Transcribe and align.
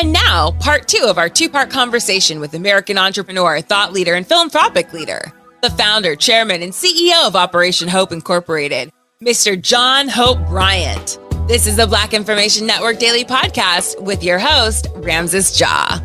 And 0.00 0.14
now, 0.14 0.52
part 0.52 0.88
two 0.88 1.04
of 1.06 1.18
our 1.18 1.28
two 1.28 1.50
part 1.50 1.68
conversation 1.68 2.40
with 2.40 2.54
American 2.54 2.96
entrepreneur, 2.96 3.60
thought 3.60 3.92
leader, 3.92 4.14
and 4.14 4.26
philanthropic 4.26 4.94
leader, 4.94 5.30
the 5.60 5.68
founder, 5.68 6.16
chairman, 6.16 6.62
and 6.62 6.72
CEO 6.72 7.26
of 7.26 7.36
Operation 7.36 7.86
Hope 7.86 8.10
Incorporated, 8.10 8.90
Mr. 9.22 9.60
John 9.60 10.08
Hope 10.08 10.38
Bryant. 10.48 11.18
This 11.48 11.66
is 11.66 11.76
the 11.76 11.86
Black 11.86 12.14
Information 12.14 12.66
Network 12.66 12.98
Daily 12.98 13.26
Podcast 13.26 14.02
with 14.02 14.24
your 14.24 14.38
host, 14.38 14.86
Ramses 14.94 15.60
Ja. 15.60 15.98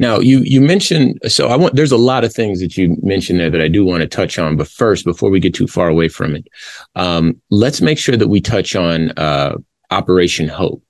Now 0.00 0.18
you 0.18 0.40
you 0.40 0.60
mentioned 0.60 1.20
so 1.28 1.46
I 1.46 1.56
want 1.56 1.76
there's 1.76 1.92
a 1.92 1.96
lot 1.96 2.24
of 2.24 2.34
things 2.34 2.58
that 2.58 2.76
you 2.76 2.96
mentioned 3.00 3.38
there 3.38 3.50
that 3.50 3.60
I 3.60 3.68
do 3.68 3.84
want 3.84 4.00
to 4.00 4.08
touch 4.08 4.40
on, 4.40 4.56
but 4.56 4.66
first, 4.66 5.04
before 5.04 5.30
we 5.30 5.38
get 5.38 5.54
too 5.54 5.68
far 5.68 5.86
away 5.86 6.08
from 6.08 6.34
it, 6.34 6.48
um, 6.96 7.40
let's 7.50 7.80
make 7.80 8.00
sure 8.00 8.16
that 8.16 8.26
we 8.26 8.40
touch 8.40 8.74
on 8.74 9.12
uh, 9.12 9.54
Operation 9.92 10.48
Hope. 10.48 10.82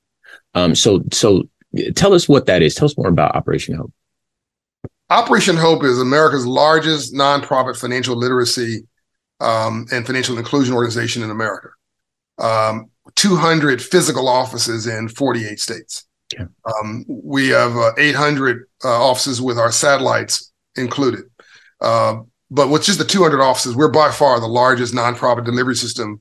Um, 0.57 0.75
so 0.75 1.05
so 1.13 1.49
tell 1.95 2.15
us 2.15 2.29
what 2.29 2.47
that 2.47 2.63
is. 2.63 2.75
Tell 2.75 2.87
us 2.87 2.97
more 2.97 3.09
about 3.09 3.37
Operation 3.37 3.77
Hope. 3.77 3.93
Operation 5.11 5.57
Hope 5.57 5.85
is 5.85 6.01
America's 6.01 6.47
largest 6.47 7.15
nonprofit 7.15 7.79
financial 7.79 8.17
literacy 8.17 8.87
um, 9.39 9.87
and 9.93 10.05
financial 10.05 10.39
inclusion 10.39 10.75
organization 10.75 11.23
in 11.23 11.31
America. 11.31 11.69
Um, 12.39 12.91
200 13.15 13.81
physical 13.81 14.29
offices 14.29 14.87
in 14.87 15.09
48 15.09 15.61
states. 15.61 16.07
Okay. 16.35 16.45
Um, 16.65 17.05
we 17.07 17.49
have 17.49 17.77
uh, 17.77 17.93
800 17.97 18.67
uh, 18.85 18.89
offices 18.89 19.41
with 19.41 19.59
our 19.59 19.71
satellites 19.71 20.53
included. 20.75 21.25
Uh, 21.81 22.21
but 22.51 22.69
with 22.69 22.83
just 22.83 22.99
the 22.99 23.05
200 23.05 23.41
offices, 23.41 23.77
we're 23.77 23.91
by 23.91 24.11
far 24.11 24.41
the 24.41 24.47
largest 24.47 24.95
nonprofit 24.95 25.45
delivery 25.45 25.77
system 25.77 26.21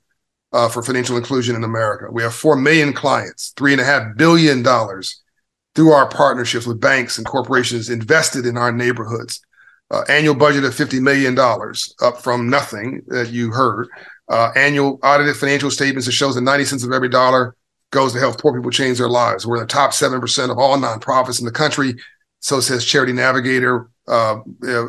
uh, 0.55 0.69
for 0.69 0.81
financial 0.81 1.17
inclusion 1.17 1.53
in 1.53 1.65
America. 1.65 2.07
We 2.09 2.23
have 2.23 2.33
4 2.33 2.55
million 2.55 2.93
clients, 2.93 3.53
$3.5 3.57 4.15
billion 4.15 4.63
through 4.63 5.91
our 5.91 6.07
partnerships 6.07 6.65
with 6.65 6.79
banks 6.79 7.17
and 7.17 7.27
corporations 7.27 7.89
invested 7.89 8.45
in 8.45 8.57
our 8.57 8.71
neighborhoods. 8.71 9.41
Uh, 9.91 10.03
annual 10.07 10.33
budget 10.33 10.63
of 10.63 10.73
$50 10.73 11.01
million, 11.01 11.37
up 12.01 12.23
from 12.23 12.49
nothing 12.49 13.01
that 13.07 13.31
you 13.31 13.51
heard. 13.51 13.89
Uh, 14.29 14.51
annual 14.55 14.97
audited 15.03 15.35
financial 15.35 15.69
statements 15.69 16.05
that 16.05 16.13
shows 16.13 16.35
that 16.35 16.41
90 16.41 16.63
cents 16.63 16.83
of 16.85 16.93
every 16.93 17.09
dollar 17.09 17.57
goes 17.91 18.13
to 18.13 18.19
help 18.19 18.39
poor 18.39 18.57
people 18.57 18.71
change 18.71 18.97
their 18.97 19.09
lives. 19.09 19.45
We're 19.45 19.57
in 19.57 19.63
the 19.63 19.67
top 19.67 19.91
7% 19.91 20.51
of 20.51 20.57
all 20.57 20.77
nonprofits 20.77 21.39
in 21.39 21.45
the 21.45 21.51
country. 21.51 21.95
So 22.39 22.61
says 22.61 22.85
Charity 22.85 23.11
Navigator. 23.11 23.89
Uh, 24.07 24.37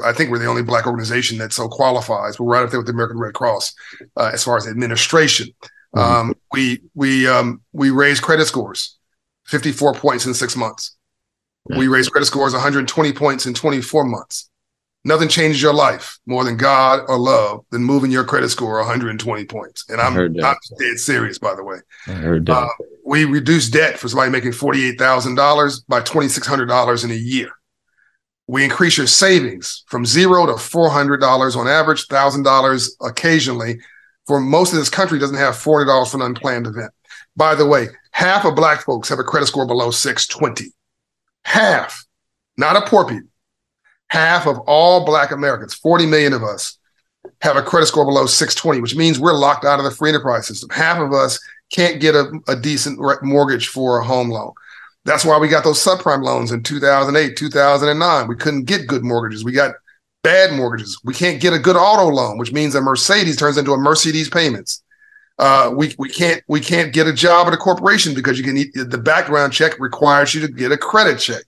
I 0.05 0.13
think 0.13 0.31
we're 0.31 0.39
the 0.39 0.47
only 0.47 0.63
Black 0.63 0.87
organization 0.87 1.39
that 1.39 1.53
so 1.53 1.69
qualifies. 1.69 2.39
We're 2.39 2.47
right 2.47 2.65
up 2.65 2.71
there 2.71 2.81
with 2.81 2.87
the 2.87 2.93
American 2.93 3.19
Red 3.19 3.35
Cross 3.35 3.75
uh, 4.17 4.31
as 4.33 4.45
far 4.45 4.57
as 4.57 4.67
administration. 4.67 5.49
Mm-hmm. 5.95 5.99
Um, 5.99 6.35
we 6.53 6.83
we 6.95 7.27
um, 7.27 7.63
we 7.73 7.91
raise 7.91 8.21
credit 8.21 8.47
scores, 8.47 8.99
54 9.47 9.95
points 9.95 10.27
in 10.27 10.35
six 10.35 10.57
months. 10.57 10.97
Mm-hmm. 11.71 11.81
We 11.81 11.89
raise 11.89 12.09
credit 12.09 12.27
scores 12.27 12.53
120 12.53 13.13
points 13.13 13.47
in 13.47 13.55
24 13.55 14.05
months. 14.05 14.51
Nothing 15.07 15.29
changes 15.29 15.63
your 15.63 15.73
life 15.73 16.19
more 16.27 16.43
than 16.43 16.57
God 16.57 17.01
or 17.09 17.17
love 17.17 17.65
than 17.71 17.85
moving 17.85 18.11
your 18.11 18.25
credit 18.25 18.49
score 18.49 18.79
120 18.79 19.45
points. 19.45 19.89
And 19.89 20.01
I'm, 20.01 20.17
I'm 20.19 20.57
dead 20.81 20.99
serious, 20.99 21.39
by 21.39 21.55
the 21.55 21.63
way. 21.63 21.77
I 22.09 22.13
heard 22.13 22.47
that. 22.47 22.53
Uh, 22.53 22.69
we 23.05 23.25
reduce 23.25 23.69
debt 23.69 24.01
for 24.01 24.09
somebody 24.09 24.33
making 24.33 24.51
$48,000 24.51 25.87
by 25.87 26.01
$2,600 26.01 27.05
in 27.05 27.11
a 27.13 27.15
year. 27.15 27.51
We 28.47 28.65
increase 28.65 28.97
your 28.97 29.07
savings 29.07 29.85
from 29.87 30.07
zero 30.07 30.47
to 30.47 30.53
$400 30.53 31.57
on 31.57 31.69
average, 31.69 32.07
$1,000 32.09 32.89
occasionally. 33.01 33.79
For 34.27 34.41
most 34.41 34.73
of 34.73 34.79
this 34.79 34.89
country 34.89 35.19
doesn't 35.19 35.37
have 35.37 35.55
$400 35.55 36.11
for 36.11 36.17
an 36.17 36.23
unplanned 36.23 36.67
event. 36.67 36.93
By 37.37 37.55
the 37.55 37.67
way, 37.67 37.89
half 38.13 38.45
of 38.45 38.55
black 38.55 38.83
folks 38.83 39.09
have 39.09 39.19
a 39.19 39.25
credit 39.25 39.47
score 39.47 39.67
below 39.67 39.91
620. 39.91 40.73
Half, 41.45 42.05
not 42.57 42.77
a 42.77 42.89
poor 42.89 43.07
people 43.07 43.29
half 44.09 44.47
of 44.47 44.59
all 44.61 45.05
Black 45.05 45.31
Americans, 45.31 45.75
40 45.75 46.07
million 46.07 46.33
of 46.33 46.43
us, 46.43 46.79
have 47.43 47.57
a 47.57 47.63
credit 47.63 47.87
score 47.87 48.05
below 48.05 48.27
620, 48.27 48.81
which 48.81 48.95
means 48.95 49.19
we're 49.19 49.33
locked 49.33 49.65
out 49.65 49.79
of 49.79 49.85
the 49.85 49.91
free 49.91 50.11
enterprise 50.11 50.47
system. 50.47 50.71
Half 50.71 50.99
of 50.99 51.13
us 51.13 51.41
can't 51.73 52.01
get 52.01 52.15
a, 52.15 52.31
a 52.49 52.57
decent 52.57 53.01
mortgage 53.23 53.69
for 53.69 53.99
a 53.99 54.05
home 54.05 54.31
loan. 54.31 54.53
That's 55.07 55.25
why 55.25 55.39
we 55.39 55.47
got 55.47 55.63
those 55.63 55.83
subprime 55.83 56.25
loans 56.25 56.51
in 56.51 56.65
2008, 56.65 57.37
2009. 57.37 58.27
We 58.27 58.35
couldn't 58.35 58.65
get 58.65 58.89
good 58.89 59.05
mortgages. 59.05 59.45
We 59.45 59.53
got 59.53 59.77
bad 60.25 60.53
mortgages. 60.53 60.99
We 61.05 61.15
can't 61.15 61.41
get 61.41 61.53
a 61.53 61.61
good 61.61 61.77
auto 61.77 62.09
loan, 62.09 62.39
which 62.39 62.53
means 62.53 62.75
a 62.75 62.81
Mercedes 62.81 63.37
turns 63.37 63.57
into 63.57 63.73
a 63.73 63.79
Mercedes 63.79 64.29
payments. 64.29 64.83
Uh, 65.39 65.71
we 65.73 65.95
we 65.99 66.09
can't 66.09 66.43
we 66.49 66.61
can't 66.61 66.93
get 66.93 67.07
a 67.07 67.13
job 67.13 67.47
at 67.47 67.55
a 67.55 67.57
corporation 67.57 68.15
because 68.15 68.37
you 68.37 68.45
can 68.45 68.57
the 68.89 68.99
background 68.99 69.53
check 69.53 69.79
requires 69.79 70.35
you 70.35 70.41
to 70.41 70.49
get 70.49 70.73
a 70.73 70.77
credit 70.77 71.21
check. 71.21 71.45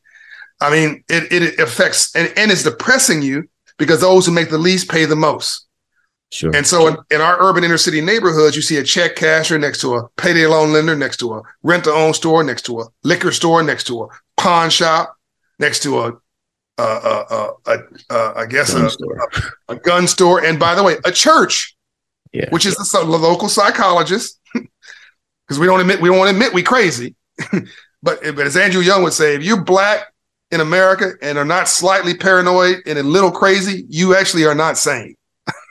I 0.60 0.70
mean, 0.70 1.02
it, 1.08 1.32
it 1.32 1.58
affects 1.58 2.14
and, 2.14 2.32
and 2.36 2.52
it's 2.52 2.62
depressing 2.62 3.22
you 3.22 3.48
because 3.76 4.00
those 4.00 4.26
who 4.26 4.32
make 4.32 4.50
the 4.50 4.58
least 4.58 4.88
pay 4.88 5.04
the 5.04 5.16
most. 5.16 5.66
Sure. 6.30 6.54
And 6.54 6.66
so 6.66 6.88
in, 6.88 6.96
in, 7.10 7.20
our 7.22 7.40
urban 7.40 7.64
inner 7.64 7.78
city 7.78 8.02
neighborhoods, 8.02 8.54
you 8.54 8.60
see 8.60 8.76
a 8.76 8.82
check 8.82 9.16
casher 9.16 9.58
next 9.58 9.80
to 9.80 9.94
a 9.94 10.08
payday 10.10 10.46
loan 10.46 10.72
lender, 10.72 10.94
next 10.94 11.16
to 11.18 11.32
a 11.32 11.42
rent 11.62 11.84
to 11.84 11.90
own 11.90 12.12
store, 12.12 12.44
next 12.44 12.62
to 12.66 12.80
a 12.80 12.86
liquor 13.02 13.32
store, 13.32 13.62
next 13.62 13.84
to 13.84 14.02
a 14.02 14.08
pawn 14.36 14.68
shop, 14.68 15.16
next 15.58 15.82
to 15.84 16.00
a, 16.00 16.12
a, 16.76 16.82
a, 16.82 17.52
a, 17.66 17.78
a 18.10 18.32
I 18.36 18.46
guess 18.46 18.74
gun 18.74 18.90
a, 19.68 19.72
a, 19.72 19.76
gun 19.76 20.06
store. 20.06 20.44
And 20.44 20.58
by 20.58 20.74
the 20.74 20.82
way, 20.82 20.96
a 21.06 21.12
church, 21.12 21.74
yeah. 22.32 22.50
which 22.50 22.66
is 22.66 22.76
the, 22.76 23.04
local 23.04 23.48
psychologist, 23.48 24.38
because 24.52 25.58
we 25.58 25.66
don't 25.66 25.80
admit 25.80 26.02
we 26.02 26.10
don't 26.10 26.18
want 26.18 26.28
to 26.28 26.36
admit 26.36 26.52
we 26.52 26.62
crazy. 26.62 27.14
but, 28.02 28.20
but 28.20 28.40
as 28.40 28.56
Andrew 28.56 28.82
Young 28.82 29.02
would 29.02 29.14
say, 29.14 29.34
if 29.34 29.42
you're 29.42 29.64
black 29.64 30.12
in 30.50 30.60
America 30.60 31.12
and 31.22 31.38
are 31.38 31.44
not 31.44 31.68
slightly 31.68 32.14
paranoid 32.14 32.82
and 32.84 32.98
a 32.98 33.02
little 33.02 33.30
crazy, 33.30 33.86
you 33.88 34.14
actually 34.14 34.44
are 34.44 34.54
not 34.54 34.76
sane. 34.76 35.14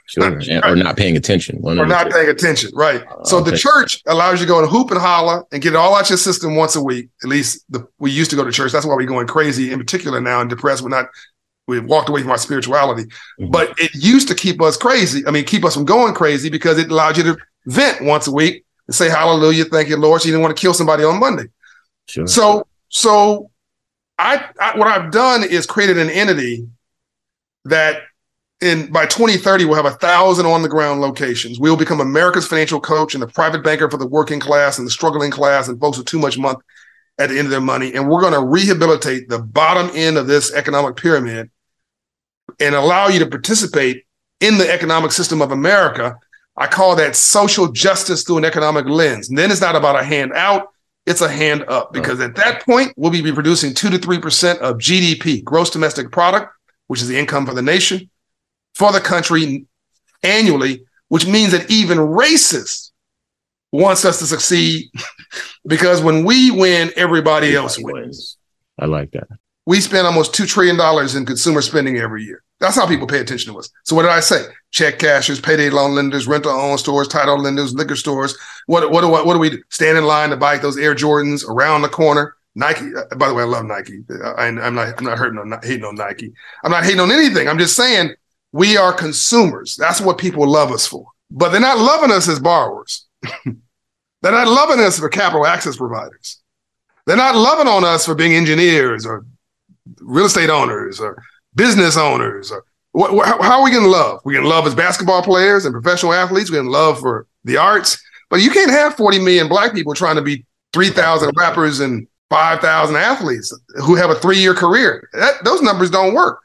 Sure. 0.08 0.24
or 0.64 0.74
not 0.74 0.96
paying 0.96 1.18
attention. 1.18 1.60
One 1.60 1.78
or 1.78 1.84
not 1.84 2.10
paying 2.10 2.30
attention. 2.30 2.70
Right. 2.72 3.06
Uh, 3.06 3.24
so 3.24 3.42
the 3.42 3.56
church 3.56 4.02
allows 4.06 4.40
you 4.40 4.46
to 4.46 4.48
go 4.48 4.58
and 4.58 4.66
hoop 4.68 4.90
and 4.90 4.98
holler 4.98 5.44
and 5.52 5.62
get 5.62 5.74
it 5.74 5.76
all 5.76 5.94
out 5.94 6.08
your 6.08 6.16
system 6.16 6.56
once 6.56 6.76
a 6.76 6.82
week. 6.82 7.10
At 7.22 7.28
least 7.28 7.62
the, 7.68 7.86
we 7.98 8.10
used 8.10 8.30
to 8.30 8.36
go 8.36 8.42
to 8.42 8.50
church. 8.50 8.72
That's 8.72 8.86
why 8.86 8.94
we're 8.94 9.04
going 9.04 9.26
crazy 9.26 9.70
in 9.70 9.78
particular 9.78 10.18
now 10.18 10.40
and 10.40 10.48
depressed. 10.48 10.82
We're 10.82 10.88
not 10.88 11.08
we've 11.66 11.84
walked 11.84 12.08
away 12.08 12.22
from 12.22 12.30
our 12.30 12.38
spirituality. 12.38 13.04
Mm-hmm. 13.04 13.50
But 13.50 13.78
it 13.78 13.94
used 13.94 14.28
to 14.28 14.34
keep 14.34 14.62
us 14.62 14.78
crazy. 14.78 15.22
I 15.26 15.30
mean, 15.30 15.44
keep 15.44 15.62
us 15.64 15.74
from 15.74 15.84
going 15.84 16.14
crazy 16.14 16.48
because 16.48 16.78
it 16.78 16.90
allowed 16.90 17.18
you 17.18 17.24
to 17.24 17.38
vent 17.66 18.00
once 18.00 18.26
a 18.26 18.32
week 18.32 18.64
and 18.86 18.94
say 18.94 19.10
hallelujah, 19.10 19.66
thank 19.66 19.90
you, 19.90 19.98
Lord. 19.98 20.22
So 20.22 20.28
you 20.28 20.32
didn't 20.32 20.42
want 20.42 20.56
to 20.56 20.60
kill 20.60 20.72
somebody 20.72 21.04
on 21.04 21.20
Monday. 21.20 21.50
Sure. 22.06 22.26
So 22.26 22.66
so 22.88 23.50
I, 24.18 24.46
I 24.58 24.78
what 24.78 24.88
I've 24.88 25.12
done 25.12 25.44
is 25.44 25.66
created 25.66 25.98
an 25.98 26.08
entity 26.08 26.66
that 27.66 28.04
in 28.60 28.90
by 28.90 29.06
2030 29.06 29.64
we'll 29.64 29.76
have 29.76 29.84
a 29.84 29.96
thousand 29.96 30.46
on 30.46 30.62
the 30.62 30.68
ground 30.68 31.00
locations. 31.00 31.60
We 31.60 31.70
will 31.70 31.76
become 31.76 32.00
America's 32.00 32.46
financial 32.46 32.80
coach 32.80 33.14
and 33.14 33.22
the 33.22 33.28
private 33.28 33.62
banker 33.62 33.90
for 33.90 33.96
the 33.96 34.06
working 34.06 34.40
class 34.40 34.78
and 34.78 34.86
the 34.86 34.90
struggling 34.90 35.30
class 35.30 35.68
and 35.68 35.78
folks 35.80 35.98
with 35.98 36.06
too 36.06 36.18
much 36.18 36.38
month 36.38 36.58
at 37.18 37.28
the 37.30 37.38
end 37.38 37.46
of 37.46 37.50
their 37.50 37.60
money. 37.60 37.94
And 37.94 38.08
we're 38.08 38.20
going 38.20 38.32
to 38.32 38.44
rehabilitate 38.44 39.28
the 39.28 39.40
bottom 39.40 39.90
end 39.94 40.16
of 40.16 40.26
this 40.26 40.52
economic 40.52 40.96
pyramid 40.96 41.50
and 42.60 42.74
allow 42.74 43.08
you 43.08 43.18
to 43.20 43.26
participate 43.26 44.04
in 44.40 44.58
the 44.58 44.70
economic 44.70 45.12
system 45.12 45.42
of 45.42 45.52
America. 45.52 46.16
I 46.56 46.66
call 46.66 46.96
that 46.96 47.14
social 47.14 47.70
justice 47.70 48.24
through 48.24 48.38
an 48.38 48.44
economic 48.44 48.86
lens. 48.86 49.28
And 49.28 49.38
then 49.38 49.50
it's 49.50 49.60
not 49.60 49.76
about 49.76 50.00
a 50.00 50.04
hand 50.04 50.32
out, 50.32 50.68
it's 51.06 51.20
a 51.20 51.28
hand 51.28 51.64
up 51.68 51.92
because 51.92 52.20
at 52.20 52.34
that 52.36 52.64
point, 52.64 52.92
we'll 52.96 53.10
be 53.10 53.32
producing 53.32 53.74
two 53.74 53.90
to 53.90 53.98
3% 53.98 54.58
of 54.58 54.76
GDP, 54.78 55.42
gross 55.44 55.70
domestic 55.70 56.10
product, 56.10 56.52
which 56.88 57.00
is 57.00 57.08
the 57.08 57.18
income 57.18 57.46
for 57.46 57.54
the 57.54 57.62
nation, 57.62 58.10
for 58.78 58.92
the 58.92 59.00
country 59.00 59.66
annually, 60.22 60.84
which 61.08 61.26
means 61.26 61.50
that 61.50 61.68
even 61.68 61.98
racists 61.98 62.92
wants 63.72 64.04
us 64.04 64.20
to 64.20 64.26
succeed 64.26 64.86
because 65.66 66.00
when 66.00 66.24
we 66.24 66.52
win, 66.52 66.90
everybody, 66.94 67.48
everybody 67.48 67.56
else 67.56 67.76
wins. 67.76 67.92
wins. 67.92 68.36
I 68.78 68.86
like 68.86 69.10
that. 69.10 69.26
We 69.66 69.80
spend 69.80 70.06
almost 70.06 70.32
$2 70.32 70.46
trillion 70.46 70.78
in 71.16 71.26
consumer 71.26 71.60
spending 71.60 71.98
every 71.98 72.22
year. 72.22 72.42
That's 72.60 72.76
how 72.76 72.86
people 72.86 73.06
pay 73.06 73.18
attention 73.18 73.52
to 73.52 73.58
us. 73.58 73.68
So 73.82 73.94
what 73.96 74.02
did 74.02 74.12
I 74.12 74.20
say? 74.20 74.46
Check 74.70 74.98
cashers, 75.00 75.40
payday 75.40 75.70
loan 75.70 75.94
lenders, 75.94 76.28
rental 76.28 76.52
own 76.52 76.78
stores, 76.78 77.08
title 77.08 77.38
lenders, 77.38 77.74
liquor 77.74 77.96
stores. 77.96 78.36
What 78.66 78.90
what 78.90 79.02
do 79.02 79.08
what, 79.08 79.26
what 79.26 79.34
do 79.34 79.38
we 79.38 79.50
do? 79.50 79.62
Stand 79.70 79.98
in 79.98 80.04
line 80.04 80.30
to 80.30 80.36
buy 80.36 80.58
those 80.58 80.76
Air 80.76 80.94
Jordans 80.94 81.46
around 81.48 81.82
the 81.82 81.88
corner. 81.88 82.34
Nike. 82.54 82.92
Uh, 82.94 83.14
by 83.16 83.28
the 83.28 83.34
way, 83.34 83.44
I 83.44 83.46
love 83.46 83.64
Nike. 83.64 84.02
I, 84.36 84.48
am 84.48 84.74
not 84.74 84.98
I'm 84.98 85.04
not 85.04 85.18
hurting 85.18 85.38
on 85.38 85.56
hating 85.62 85.84
on 85.84 85.94
Nike. 85.94 86.32
I'm 86.64 86.72
not 86.72 86.84
hating 86.84 87.00
on 87.00 87.12
anything. 87.12 87.48
I'm 87.48 87.58
just 87.58 87.76
saying 87.76 88.14
we 88.52 88.76
are 88.76 88.92
consumers. 88.92 89.76
That's 89.76 90.00
what 90.00 90.18
people 90.18 90.46
love 90.48 90.70
us 90.70 90.86
for. 90.86 91.06
But 91.30 91.50
they're 91.50 91.60
not 91.60 91.78
loving 91.78 92.10
us 92.10 92.28
as 92.28 92.38
borrowers. 92.38 93.06
they're 93.44 94.32
not 94.32 94.48
loving 94.48 94.80
us 94.80 94.98
for 94.98 95.08
capital 95.08 95.46
access 95.46 95.76
providers. 95.76 96.40
They're 97.06 97.16
not 97.16 97.34
loving 97.34 97.68
on 97.68 97.84
us 97.84 98.06
for 98.06 98.14
being 98.14 98.34
engineers 98.34 99.06
or 99.06 99.24
real 100.00 100.26
estate 100.26 100.50
owners 100.50 101.00
or 101.00 101.22
business 101.54 101.96
owners? 101.96 102.50
Or 102.50 102.64
what, 102.92 103.42
how 103.42 103.58
are 103.58 103.64
we 103.64 103.70
getting 103.70 103.88
love? 103.88 104.20
We 104.24 104.34
getting 104.34 104.48
love 104.48 104.66
as 104.66 104.74
basketball 104.74 105.22
players 105.22 105.64
and 105.64 105.72
professional 105.72 106.12
athletes. 106.14 106.50
We 106.50 106.56
getting 106.56 106.70
love 106.70 107.00
for 107.00 107.26
the 107.44 107.58
arts. 107.58 108.02
But 108.30 108.40
you 108.40 108.50
can't 108.50 108.70
have 108.70 108.94
40 108.94 109.18
million 109.18 109.48
black 109.48 109.74
people 109.74 109.94
trying 109.94 110.16
to 110.16 110.22
be 110.22 110.44
3,000 110.72 111.32
rappers 111.36 111.80
and 111.80 112.06
5,000 112.30 112.96
athletes 112.96 113.58
who 113.84 113.94
have 113.94 114.10
a 114.10 114.14
three 114.14 114.38
year 114.38 114.54
career. 114.54 115.08
That, 115.12 115.44
those 115.44 115.62
numbers 115.62 115.90
don't 115.90 116.14
work. 116.14 116.40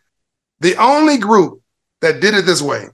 The 0.61 0.75
only 0.77 1.17
group 1.17 1.61
that 2.03 2.19
did 2.19 2.33
it 2.33 2.45
this 2.45 2.61
way 2.61 2.85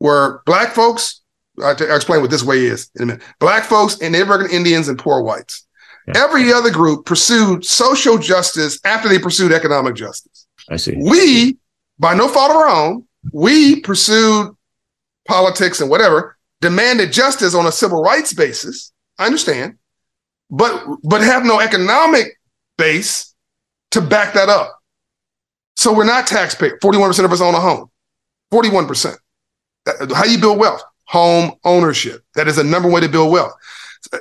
were 0.00 0.42
black 0.46 0.72
folks. 0.72 1.20
I'll, 1.62 1.76
t- 1.76 1.84
I'll 1.84 1.96
explain 1.96 2.22
what 2.22 2.30
this 2.30 2.42
way 2.42 2.64
is 2.64 2.90
in 2.96 3.02
a 3.02 3.06
minute. 3.06 3.22
Black 3.38 3.64
folks 3.64 4.00
and 4.00 4.12
Native 4.12 4.28
American 4.28 4.56
Indians 4.56 4.88
and 4.88 4.98
poor 4.98 5.22
whites. 5.22 5.66
Yeah. 6.06 6.24
Every 6.24 6.52
other 6.52 6.70
group 6.70 7.04
pursued 7.04 7.64
social 7.64 8.16
justice 8.16 8.80
after 8.84 9.08
they 9.08 9.18
pursued 9.18 9.52
economic 9.52 9.94
justice. 9.94 10.46
I 10.70 10.76
see. 10.76 10.96
We, 10.96 11.58
by 11.98 12.14
no 12.14 12.28
fault 12.28 12.50
of 12.50 12.56
our 12.56 12.68
own, 12.68 13.06
we 13.32 13.80
pursued 13.80 14.56
politics 15.28 15.80
and 15.80 15.90
whatever, 15.90 16.38
demanded 16.60 17.12
justice 17.12 17.54
on 17.54 17.66
a 17.66 17.72
civil 17.72 18.02
rights 18.02 18.32
basis. 18.32 18.92
I 19.18 19.26
understand, 19.26 19.76
but 20.50 20.82
but 21.02 21.20
have 21.20 21.44
no 21.44 21.60
economic 21.60 22.40
base 22.78 23.34
to 23.90 24.00
back 24.00 24.34
that 24.34 24.48
up. 24.48 24.80
So 25.76 25.92
we're 25.92 26.04
not 26.04 26.26
taxpayer. 26.26 26.78
41% 26.78 27.24
of 27.24 27.32
us 27.32 27.40
own 27.40 27.54
a 27.54 27.60
home. 27.60 27.90
41%. 28.52 29.16
How 30.14 30.24
you 30.24 30.38
build 30.38 30.58
wealth? 30.58 30.82
Home 31.06 31.52
ownership. 31.64 32.22
That 32.34 32.48
is 32.48 32.56
the 32.56 32.64
number 32.64 32.88
way 32.88 33.00
to 33.00 33.08
build 33.08 33.32
wealth. 33.32 33.52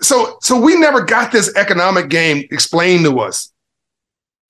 So 0.02 0.38
so 0.42 0.60
we 0.60 0.78
never 0.78 1.02
got 1.02 1.32
this 1.32 1.56
economic 1.56 2.10
game 2.10 2.46
explained 2.52 3.06
to 3.06 3.20
us. 3.20 3.52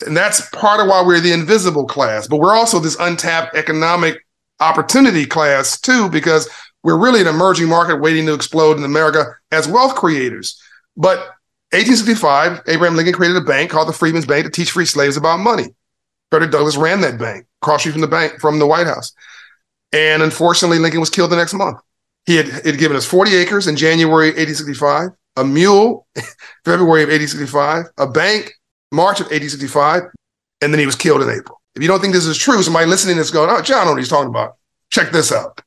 And 0.06 0.16
that's 0.16 0.50
part 0.52 0.80
of 0.80 0.88
why 0.88 1.04
we're 1.06 1.20
the 1.20 1.34
invisible 1.34 1.86
class, 1.86 2.28
but 2.28 2.38
we're 2.38 2.56
also 2.56 2.80
this 2.80 2.98
untapped 3.00 3.56
economic 3.56 4.26
opportunity 4.60 5.26
class 5.26 5.80
too, 5.80 6.10
because 6.10 6.50
we're 6.84 6.98
really 6.98 7.22
an 7.22 7.28
emerging 7.28 7.68
market 7.68 8.00
waiting 8.00 8.26
to 8.26 8.34
explode 8.34 8.78
in 8.78 8.84
America 8.86 9.26
as 9.52 9.68
wealth 9.68 9.96
creators. 9.96 10.62
But 10.96 11.20
1865, 11.72 12.62
Abraham 12.68 12.96
Lincoln 12.96 13.14
created 13.14 13.38
a 13.38 13.46
bank 13.46 13.70
called 13.70 13.90
the 13.90 13.94
Freedmen's 13.94 14.26
Bank 14.26 14.46
to 14.46 14.52
teach 14.52 14.72
free 14.72 14.86
slaves 14.86 15.18
about 15.18 15.40
money. 15.40 15.76
Frederick 16.32 16.52
Douglass 16.52 16.78
ran 16.78 17.02
that 17.02 17.20
bank, 17.20 17.46
cross 17.62 17.82
street 17.82 17.92
from 17.92 18.02
the 18.02 18.08
bank 18.08 18.40
from 18.40 18.60
the 18.60 18.68
White 18.68 18.88
House. 18.88 19.14
And 19.92 20.22
unfortunately, 20.22 20.80
Lincoln 20.80 21.00
was 21.00 21.10
killed 21.10 21.32
the 21.32 21.36
next 21.36 21.54
month. 21.54 21.80
He 22.26 22.36
had, 22.36 22.48
had 22.48 22.78
given 22.78 22.96
us 22.96 23.06
40 23.06 23.36
acres 23.36 23.68
in 23.68 23.76
January 23.76 24.28
1865, 24.28 25.10
a 25.38 25.44
mule 25.44 26.06
February 26.66 27.04
of 27.04 27.10
1865, 27.10 27.86
a 27.98 28.08
bank 28.08 28.54
March 28.92 29.20
of 29.20 29.26
1865, 29.28 30.04
and 30.62 30.74
then 30.74 30.80
he 30.80 30.86
was 30.86 30.96
killed 30.96 31.22
in 31.22 31.30
April. 31.30 31.62
If 31.76 31.82
you 31.82 31.88
don't 31.88 32.02
think 32.02 32.14
this 32.14 32.26
is 32.26 32.38
true, 32.38 32.62
somebody 32.62 32.86
listening 32.86 33.18
is 33.18 33.32
going, 33.32 33.50
oh, 33.50 33.62
John, 33.62 33.82
I 33.82 33.84
know 33.86 33.92
what 33.92 34.00
he's 34.00 34.10
talking 34.10 34.30
about. 34.30 34.58
Check 34.90 35.12
this 35.12 35.32
out. 35.32 35.62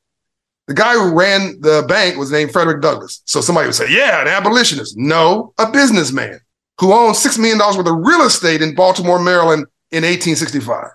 The 0.67 0.73
guy 0.73 0.93
who 0.93 1.13
ran 1.13 1.59
the 1.59 1.85
bank 1.87 2.17
was 2.17 2.31
named 2.31 2.51
Frederick 2.51 2.81
Douglass. 2.81 3.21
So 3.25 3.41
somebody 3.41 3.67
would 3.67 3.75
say, 3.75 3.89
yeah, 3.89 4.21
an 4.21 4.27
abolitionist. 4.27 4.97
No, 4.97 5.53
a 5.57 5.69
businessman 5.69 6.39
who 6.79 6.93
owned 6.93 7.15
$6 7.15 7.37
million 7.37 7.59
worth 7.59 7.87
of 7.87 8.05
real 8.05 8.21
estate 8.21 8.61
in 8.61 8.75
Baltimore, 8.75 9.19
Maryland 9.19 9.65
in 9.91 10.03
1865, 10.03 10.85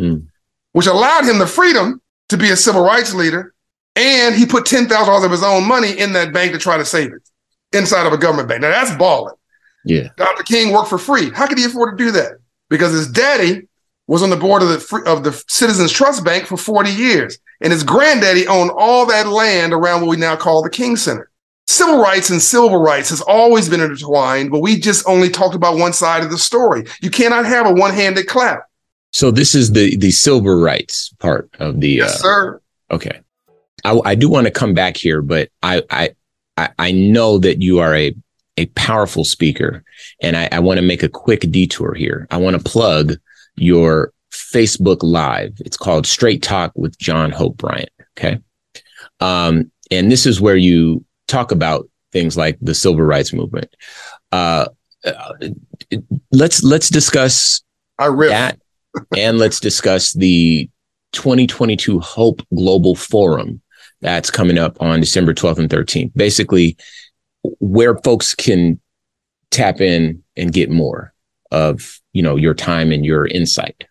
mm. 0.00 0.26
which 0.72 0.86
allowed 0.86 1.24
him 1.24 1.38
the 1.38 1.46
freedom 1.46 2.00
to 2.28 2.36
be 2.36 2.50
a 2.50 2.56
civil 2.56 2.82
rights 2.82 3.14
leader. 3.14 3.54
And 3.96 4.34
he 4.34 4.46
put 4.46 4.64
$10,000 4.64 5.24
of 5.24 5.30
his 5.30 5.42
own 5.42 5.66
money 5.66 5.98
in 5.98 6.12
that 6.12 6.32
bank 6.32 6.52
to 6.52 6.58
try 6.58 6.76
to 6.76 6.84
save 6.84 7.12
it 7.12 7.28
inside 7.72 8.06
of 8.06 8.12
a 8.12 8.18
government 8.18 8.48
bank. 8.48 8.62
Now 8.62 8.70
that's 8.70 8.96
balling. 8.96 9.34
Yeah. 9.84 10.08
Dr. 10.16 10.42
King 10.44 10.72
worked 10.72 10.88
for 10.88 10.98
free. 10.98 11.30
How 11.30 11.46
could 11.46 11.58
he 11.58 11.64
afford 11.64 11.96
to 11.96 12.04
do 12.04 12.10
that? 12.12 12.38
Because 12.68 12.92
his 12.92 13.10
daddy 13.10 13.66
was 14.06 14.22
on 14.22 14.30
the 14.30 14.36
board 14.36 14.62
of 14.62 14.68
the 14.68 15.02
of 15.06 15.24
the 15.24 15.32
Citizens 15.48 15.92
Trust 15.92 16.24
Bank 16.24 16.46
for 16.46 16.56
40 16.56 16.90
years, 16.90 17.38
and 17.60 17.72
his 17.72 17.82
granddaddy 17.82 18.46
owned 18.46 18.70
all 18.70 19.06
that 19.06 19.28
land 19.28 19.72
around 19.72 20.00
what 20.00 20.10
we 20.10 20.16
now 20.16 20.36
call 20.36 20.62
the 20.62 20.70
King 20.70 20.96
Center. 20.96 21.30
Civil 21.66 22.00
rights 22.00 22.30
and 22.30 22.40
civil 22.40 22.80
rights 22.80 23.10
has 23.10 23.20
always 23.20 23.68
been 23.68 23.82
intertwined, 23.82 24.50
but 24.50 24.60
we 24.60 24.80
just 24.80 25.06
only 25.06 25.28
talked 25.28 25.54
about 25.54 25.76
one 25.76 25.92
side 25.92 26.24
of 26.24 26.30
the 26.30 26.38
story. 26.38 26.84
You 27.02 27.10
cannot 27.10 27.44
have 27.44 27.66
a 27.66 27.72
one-handed 27.72 28.26
clap. 28.26 28.62
So 29.12 29.30
this 29.30 29.54
is 29.54 29.72
the 29.72 29.96
the 29.96 30.10
civil 30.10 30.60
rights 30.60 31.10
part 31.18 31.50
of 31.58 31.80
the. 31.80 31.90
Yes, 31.90 32.16
uh, 32.16 32.18
sir. 32.18 32.62
Okay, 32.90 33.20
I, 33.84 34.00
I 34.04 34.14
do 34.14 34.28
want 34.28 34.46
to 34.46 34.50
come 34.50 34.74
back 34.74 34.96
here, 34.96 35.22
but 35.22 35.50
I 35.62 35.82
I 35.90 36.68
I 36.78 36.92
know 36.92 37.38
that 37.38 37.62
you 37.62 37.78
are 37.78 37.94
a 37.94 38.14
a 38.58 38.66
powerful 38.66 39.24
speaker. 39.24 39.84
And 40.20 40.36
I, 40.36 40.48
I 40.50 40.58
want 40.58 40.78
to 40.78 40.82
make 40.82 41.02
a 41.02 41.08
quick 41.08 41.40
detour 41.50 41.94
here. 41.94 42.26
I 42.30 42.36
want 42.38 42.56
to 42.56 42.70
plug 42.70 43.14
your 43.56 44.12
Facebook 44.32 44.98
Live. 45.02 45.54
It's 45.60 45.76
called 45.76 46.06
Straight 46.06 46.42
Talk 46.42 46.72
with 46.74 46.98
John 46.98 47.30
Hope 47.30 47.56
Bryant. 47.56 47.90
Okay. 48.18 48.40
Um, 49.20 49.70
and 49.90 50.10
this 50.10 50.26
is 50.26 50.40
where 50.40 50.56
you 50.56 51.04
talk 51.28 51.52
about 51.52 51.88
things 52.12 52.36
like 52.36 52.58
the 52.60 52.74
civil 52.74 53.02
rights 53.02 53.32
movement. 53.32 53.74
Uh, 54.32 54.66
uh 55.04 55.32
let's 56.32 56.62
let's 56.62 56.88
discuss 56.88 57.62
I 57.98 58.08
that, 58.28 58.58
and 59.16 59.38
let's 59.38 59.60
discuss 59.60 60.12
the 60.12 60.68
2022 61.12 62.00
Hope 62.00 62.42
Global 62.54 62.94
Forum 62.94 63.60
that's 64.00 64.30
coming 64.30 64.58
up 64.58 64.80
on 64.80 65.00
December 65.00 65.34
12th 65.34 65.58
and 65.58 65.70
13th. 65.70 66.12
Basically, 66.14 66.76
where 67.42 67.96
folks 67.98 68.34
can 68.34 68.80
tap 69.50 69.80
in 69.80 70.22
and 70.36 70.52
get 70.52 70.70
more 70.70 71.12
of 71.50 72.00
you 72.12 72.22
know 72.22 72.36
your 72.36 72.52
time 72.52 72.92
and 72.92 73.06
your 73.06 73.26
insight 73.26 73.84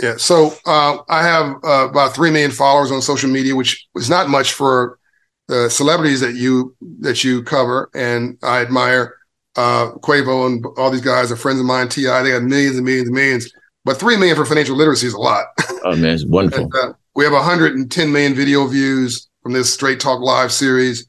yeah 0.00 0.14
so 0.16 0.54
uh, 0.66 0.98
i 1.08 1.20
have 1.20 1.56
uh, 1.64 1.88
about 1.90 2.14
3 2.14 2.30
million 2.30 2.52
followers 2.52 2.92
on 2.92 3.02
social 3.02 3.28
media 3.28 3.56
which 3.56 3.88
is 3.96 4.08
not 4.08 4.28
much 4.28 4.52
for 4.52 5.00
the 5.48 5.68
celebrities 5.68 6.20
that 6.20 6.36
you 6.36 6.76
that 7.00 7.24
you 7.24 7.42
cover 7.42 7.90
and 7.94 8.38
i 8.44 8.60
admire 8.60 9.16
uh, 9.56 9.92
Quavo 10.02 10.46
and 10.46 10.64
all 10.76 10.90
these 10.90 11.00
guys 11.00 11.32
are 11.32 11.36
friends 11.36 11.58
of 11.58 11.66
mine. 11.66 11.88
T.I., 11.88 12.22
they 12.22 12.30
got 12.30 12.42
millions 12.42 12.76
and 12.76 12.84
millions 12.84 13.08
and 13.08 13.14
millions, 13.14 13.52
but 13.86 13.98
three 13.98 14.16
million 14.16 14.34
for 14.34 14.44
financial 14.44 14.76
literacy 14.76 15.06
is 15.06 15.14
a 15.14 15.18
lot. 15.18 15.46
Oh 15.84 15.94
man, 15.94 16.14
it's 16.14 16.26
wonderful. 16.26 16.64
and, 16.64 16.74
uh, 16.74 16.92
we 17.14 17.22
have 17.22 17.32
110 17.32 18.12
million 18.12 18.34
video 18.34 18.66
views 18.66 19.28
from 19.42 19.52
this 19.52 19.72
Straight 19.72 20.00
Talk 20.00 20.20
Live 20.20 20.50
series. 20.50 21.06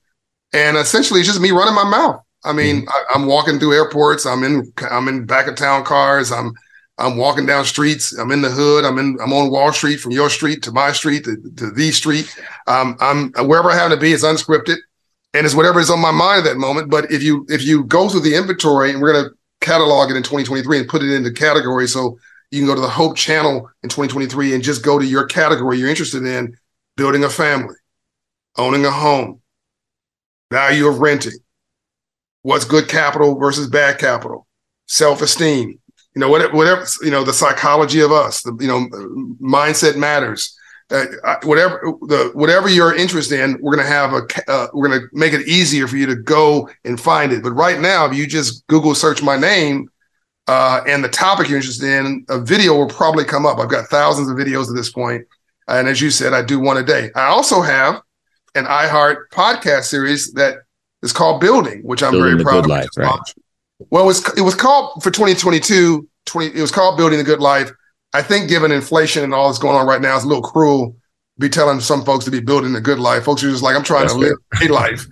And 0.54 0.78
essentially, 0.78 1.20
it's 1.20 1.28
just 1.28 1.42
me 1.42 1.50
running 1.50 1.74
my 1.74 1.84
mouth. 1.84 2.22
I 2.46 2.54
mean, 2.54 2.86
mm-hmm. 2.86 3.14
I, 3.14 3.20
am 3.20 3.26
walking 3.26 3.58
through 3.58 3.74
airports. 3.74 4.28
I'm 4.28 4.44
in 4.44 4.72
I'm 4.92 5.08
in 5.08 5.26
back 5.26 5.48
of 5.48 5.56
town 5.56 5.86
cars. 5.86 6.32
I'm 6.32 6.54
I'm 7.00 7.18
walking 7.18 7.48
down 7.48 7.66
streets. 7.66 8.16
I'm 8.16 8.32
in 8.32 8.44
the 8.44 8.52
hood. 8.52 8.86
I'm 8.86 9.00
in. 9.00 9.18
I'm 9.22 9.34
on 9.34 9.50
Wall 9.50 9.74
Street, 9.74 9.98
from 9.98 10.12
your 10.12 10.30
street 10.30 10.62
to 10.64 10.72
my 10.72 10.92
street 10.92 11.26
to, 11.26 11.36
to 11.58 11.72
the 11.72 11.92
street. 11.92 12.34
Um, 12.68 12.96
I'm 13.02 13.34
wherever 13.48 13.72
I 13.72 13.76
happen 13.76 13.92
to 13.92 13.98
be. 13.98 14.14
It's 14.14 14.24
unscripted, 14.24 14.78
and 15.34 15.48
it's 15.48 15.56
whatever 15.56 15.80
is 15.80 15.90
on 15.90 16.00
my 16.00 16.12
mind 16.12 16.46
at 16.46 16.54
that 16.54 16.58
moment. 16.58 16.92
But 16.92 17.12
if 17.12 17.24
you 17.24 17.48
if 17.50 17.64
you 17.64 17.86
go 17.86 18.08
through 18.08 18.22
the 18.22 18.36
inventory, 18.36 18.92
and 18.92 19.02
we're 19.02 19.14
gonna 19.14 19.30
catalog 19.62 20.12
it 20.12 20.16
in 20.16 20.22
2023 20.22 20.78
and 20.78 20.88
put 20.88 21.02
it 21.02 21.12
into 21.12 21.32
categories, 21.32 21.92
so 21.92 22.20
you 22.52 22.60
can 22.60 22.68
go 22.68 22.76
to 22.76 22.82
the 22.82 22.90
Hope 22.90 23.16
Channel 23.16 23.70
in 23.84 23.90
2023 23.90 24.54
and 24.54 24.64
just 24.64 24.84
go 24.84 24.98
to 25.00 25.06
your 25.06 25.26
category 25.26 25.78
you're 25.78 25.90
interested 25.90 26.26
in: 26.26 26.56
building 26.96 27.24
a 27.24 27.30
family, 27.30 27.76
owning 28.58 28.86
a 28.86 28.92
home, 28.92 29.42
value 30.52 30.88
of 30.88 31.00
renting, 31.00 31.40
what's 32.42 32.66
good 32.66 32.88
capital 32.88 33.38
versus 33.38 33.70
bad 33.70 34.00
capital, 34.00 34.48
self 34.86 35.22
esteem 35.22 35.80
you 36.18 36.22
know, 36.22 36.30
whatever, 36.30 36.56
whatever, 36.56 36.84
you 37.04 37.12
know, 37.12 37.24
the 37.24 37.32
psychology 37.32 38.02
of 38.02 38.12
us, 38.12 38.42
the, 38.42 38.58
you 38.60 38.68
know, 38.68 38.88
mindset 39.40 39.98
matters. 39.98 40.58
Uh, 40.90 41.06
whatever 41.44 41.80
the 42.08 42.32
whatever 42.34 42.68
you're 42.68 42.96
interested 42.96 43.40
in, 43.40 43.60
we're 43.62 43.76
gonna 43.76 43.88
have 43.88 44.14
a 44.14 44.22
uh, 44.52 44.68
we're 44.74 44.88
gonna 44.88 45.06
make 45.14 45.34
it 45.34 45.48
easier 45.48 45.86
for 45.86 45.96
you 45.96 46.08
to 46.08 46.16
go 46.16 46.68
and 46.86 47.00
find 47.00 47.32
it. 47.32 47.44
But 47.44 47.52
right 47.52 47.80
now, 47.80 48.08
if 48.08 48.16
you 48.16 48.26
just 48.26 48.66
Google 48.66 48.96
search 48.96 49.22
my 49.22 49.38
name 49.38 49.92
uh, 50.48 50.82
and 50.88 51.04
the 51.04 51.10
topic 51.10 51.48
you're 51.48 51.58
interested 51.58 51.90
in, 51.90 52.26
a 52.30 52.40
video 52.40 52.76
will 52.76 52.88
probably 52.88 53.24
come 53.24 53.46
up. 53.46 53.60
I've 53.60 53.70
got 53.70 53.88
thousands 53.88 54.30
of 54.30 54.38
videos 54.38 54.70
at 54.70 54.76
this 54.76 54.90
point, 54.90 55.26
and 55.68 55.88
as 55.88 56.02
you 56.02 56.10
said, 56.10 56.34
I 56.34 56.42
do 56.42 56.60
one 56.60 56.78
a 56.78 56.84
day. 56.84 57.12
I 57.16 57.26
also 57.26 57.62
have 57.62 58.02
an 58.56 58.66
iHeart 58.66 59.30
podcast 59.32 59.86
series 59.86 60.34
that 60.34 60.58
is 61.04 61.14
called 61.14 61.42
Building, 61.42 61.82
which 61.84 62.02
I'm 62.04 62.12
Building 62.12 62.38
very 62.38 62.44
proud 62.44 62.66
of. 62.66 62.68
Life, 62.68 62.90
right? 62.98 63.20
Well, 63.90 64.04
it 64.04 64.08
was 64.08 64.38
it 64.38 64.42
was 64.42 64.56
called 64.56 65.04
for 65.04 65.12
2022. 65.12 66.08
20, 66.26 66.58
it 66.58 66.62
was 66.62 66.72
called 66.72 66.98
Building 66.98 67.20
a 67.20 67.24
Good 67.24 67.40
Life. 67.40 67.72
I 68.14 68.22
think, 68.22 68.50
given 68.50 68.72
inflation 68.72 69.24
and 69.24 69.34
all 69.34 69.48
that's 69.48 69.60
going 69.60 69.76
on 69.76 69.88
right 69.88 70.02
now, 70.02 70.16
it's 70.16 70.26
a 70.26 70.28
little 70.28 70.44
cruel 70.44 70.96
be 71.40 71.50
telling 71.50 71.80
some 71.80 72.04
folks 72.04 72.26
to 72.26 72.32
be 72.32 72.40
building 72.40 72.76
a 72.76 72.82
good 72.82 73.00
life. 73.00 73.24
Folks 73.24 73.44
are 73.44 73.50
just 73.50 73.64
like, 73.64 73.76
I'm 73.76 73.84
trying 73.84 74.04
that's 74.04 74.14
to 74.14 74.20
fair. 74.20 74.38
live 74.62 74.70
a 74.70 74.74
life. 74.74 75.08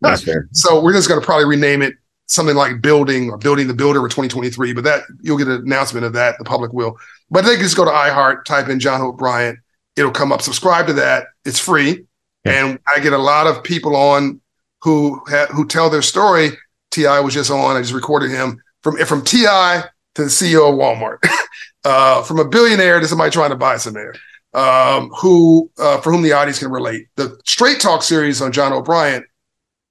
that's 0.00 0.24
fair. 0.24 0.48
So 0.52 0.80
we're 0.80 0.92
just 0.92 1.08
going 1.08 1.20
to 1.20 1.24
probably 1.24 1.44
rename 1.44 1.82
it 1.82 1.94
something 2.26 2.56
like 2.56 2.80
Building 2.80 3.30
or 3.30 3.38
Building 3.38 3.68
the 3.68 3.74
Builder 3.74 4.00
for 4.00 4.08
2023. 4.08 4.72
But 4.72 4.84
that 4.84 5.02
you'll 5.22 5.38
get 5.38 5.48
an 5.48 5.62
announcement 5.62 6.06
of 6.06 6.12
that. 6.14 6.38
The 6.38 6.44
public 6.44 6.72
will. 6.72 6.96
But 7.30 7.44
they 7.44 7.54
can 7.54 7.62
just 7.62 7.76
go 7.76 7.84
to 7.84 7.90
iHeart, 7.90 8.44
type 8.44 8.68
in 8.68 8.80
John 8.80 9.00
Hope 9.00 9.18
Bryant. 9.18 9.58
It'll 9.96 10.10
come 10.10 10.32
up. 10.32 10.42
Subscribe 10.42 10.86
to 10.86 10.92
that. 10.94 11.26
It's 11.44 11.58
free, 11.58 12.06
yeah. 12.44 12.64
and 12.64 12.78
I 12.86 13.00
get 13.00 13.12
a 13.12 13.18
lot 13.18 13.46
of 13.46 13.62
people 13.62 13.96
on 13.96 14.40
who 14.82 15.20
ha- 15.28 15.48
who 15.52 15.66
tell 15.66 15.90
their 15.90 16.02
story 16.02 16.50
T.I. 16.90 17.20
was 17.20 17.34
just 17.34 17.50
on. 17.50 17.76
I 17.76 17.80
just 17.80 17.92
recorded 17.92 18.30
him 18.30 18.62
from 18.82 18.96
from 19.04 19.22
T.I. 19.22 19.84
to 20.14 20.22
the 20.22 20.28
CEO 20.28 20.70
of 20.70 20.78
Walmart, 20.78 21.18
uh, 21.84 22.22
from 22.22 22.38
a 22.38 22.44
billionaire 22.44 23.00
to 23.00 23.06
somebody 23.06 23.30
trying 23.30 23.50
to 23.50 23.56
buy 23.56 23.76
some 23.76 23.96
air, 23.96 24.14
um, 24.54 25.10
who 25.20 25.70
uh, 25.78 26.00
for 26.00 26.12
whom 26.12 26.22
the 26.22 26.32
audience 26.32 26.58
can 26.58 26.70
relate. 26.70 27.08
The 27.16 27.38
Straight 27.44 27.80
Talk 27.80 28.02
series 28.02 28.40
on 28.40 28.52
John 28.52 28.72
Hope 28.72 28.86
Bryant, 28.86 29.26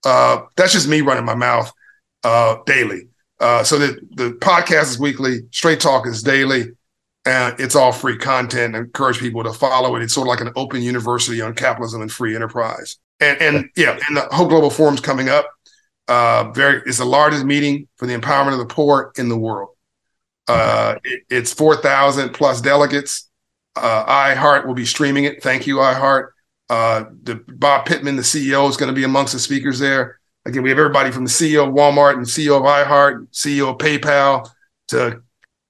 uh, 0.05 0.43
that's 0.55 0.73
just 0.73 0.87
me 0.87 1.01
running 1.01 1.25
my 1.25 1.35
mouth 1.35 1.71
uh, 2.23 2.57
daily. 2.65 3.07
Uh, 3.39 3.63
so 3.63 3.77
the 3.77 3.99
the 4.11 4.31
podcast 4.33 4.91
is 4.91 4.99
weekly. 4.99 5.39
Straight 5.51 5.79
Talk 5.79 6.05
is 6.07 6.23
daily. 6.23 6.65
And 7.23 7.59
it's 7.59 7.75
all 7.75 7.91
free 7.91 8.17
content. 8.17 8.75
I 8.75 8.79
encourage 8.79 9.19
people 9.19 9.43
to 9.43 9.53
follow 9.53 9.95
it. 9.95 10.01
It's 10.01 10.13
sort 10.13 10.25
of 10.25 10.29
like 10.29 10.41
an 10.41 10.51
open 10.55 10.81
university 10.81 11.39
on 11.39 11.53
capitalism 11.53 12.01
and 12.01 12.11
free 12.11 12.35
enterprise. 12.35 12.97
And, 13.19 13.39
and 13.39 13.69
yeah, 13.75 13.99
and 14.07 14.17
the 14.17 14.21
Hope 14.31 14.49
Global 14.49 14.71
Forum's 14.71 15.01
coming 15.01 15.29
up. 15.29 15.47
Uh, 16.07 16.51
very, 16.51 16.81
it's 16.87 16.97
the 16.97 17.05
largest 17.05 17.45
meeting 17.45 17.87
for 17.97 18.07
the 18.07 18.17
empowerment 18.17 18.53
of 18.53 18.57
the 18.57 18.65
poor 18.65 19.11
in 19.17 19.29
the 19.29 19.37
world. 19.37 19.69
Uh, 20.47 20.95
it, 21.03 21.23
it's 21.29 21.53
4,000 21.53 22.33
plus 22.33 22.59
delegates. 22.59 23.29
Uh, 23.75 24.05
iHeart 24.05 24.65
will 24.65 24.73
be 24.73 24.85
streaming 24.85 25.25
it. 25.25 25.43
Thank 25.43 25.67
you, 25.67 25.77
iHeart. 25.77 26.29
Uh, 26.69 27.05
the 27.23 27.35
Bob 27.35 27.85
Pittman, 27.85 28.15
the 28.15 28.23
CEO, 28.23 28.67
is 28.67 28.77
going 28.77 28.87
to 28.87 28.95
be 28.95 29.03
amongst 29.03 29.33
the 29.33 29.39
speakers 29.39 29.77
there. 29.77 30.19
Again, 30.45 30.63
we 30.63 30.69
have 30.69 30.79
everybody 30.79 31.11
from 31.11 31.23
the 31.23 31.29
CEO 31.29 31.67
of 31.67 31.73
Walmart 31.73 32.13
and 32.13 32.25
CEO 32.25 32.57
of 32.57 32.63
iHeart, 32.63 33.27
CEO 33.31 33.71
of 33.71 33.77
PayPal 33.77 34.49
to 34.87 35.21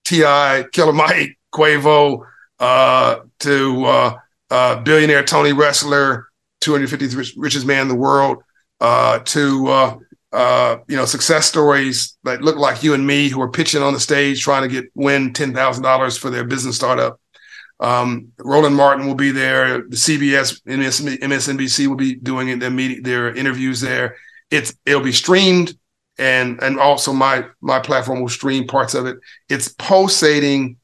T.I., 0.06 0.66
Killer 0.72 0.94
Mike, 0.94 1.38
Quavo, 1.54 2.26
uh, 2.60 3.18
to 3.40 3.86
uh, 3.86 4.18
uh, 4.50 4.82
billionaire 4.82 5.24
Tony 5.24 5.52
Ressler, 5.52 6.24
250th 6.62 7.34
richest 7.36 7.66
man 7.66 7.82
in 7.82 7.88
the 7.90 7.96
world, 7.96 8.44
uh, 8.80 9.20
to 9.20 9.68
uh, 9.68 9.98
uh, 10.32 10.78
you 10.88 10.96
know, 10.96 11.06
success 11.06 11.46
stories 11.48 12.18
that 12.24 12.42
look 12.42 12.56
like 12.56 12.84
you 12.84 12.94
and 12.94 13.06
me 13.06 13.28
who 13.28 13.42
are 13.42 13.52
pitching 13.52 13.84
on 13.84 13.94
the 13.94 14.00
stage 14.00 14.42
trying 14.42 14.62
to 14.62 14.70
get 14.70 14.90
win 14.96 15.34
ten 15.34 15.54
thousand 15.54 15.84
dollars 15.84 16.18
for 16.18 16.30
their 16.30 16.46
business 16.46 16.78
startup. 16.78 17.20
Um, 17.82 18.32
Roland 18.40 18.76
Martin 18.76 19.08
will 19.08 19.16
be 19.16 19.32
there. 19.32 19.80
The 19.80 19.98
CBS, 19.98 20.62
MSNBC 20.64 21.88
will 21.88 21.96
be 21.96 22.16
doing 22.16 22.58
their 22.60 22.70
meeting, 22.70 23.04
their 23.04 23.34
interviews 23.36 23.82
there. 23.82 24.16
It's 24.52 24.76
it'll 24.86 25.02
be 25.02 25.12
streamed, 25.12 25.78
and 26.18 26.62
and 26.62 26.80
also 26.80 27.14
my 27.14 27.46
my 27.62 27.80
platform 27.80 28.22
will 28.22 28.30
stream 28.30 28.68
parts 28.68 28.94
of 28.94 29.06
it. 29.08 29.18
It's 29.50 29.70
pulsating 29.70 30.78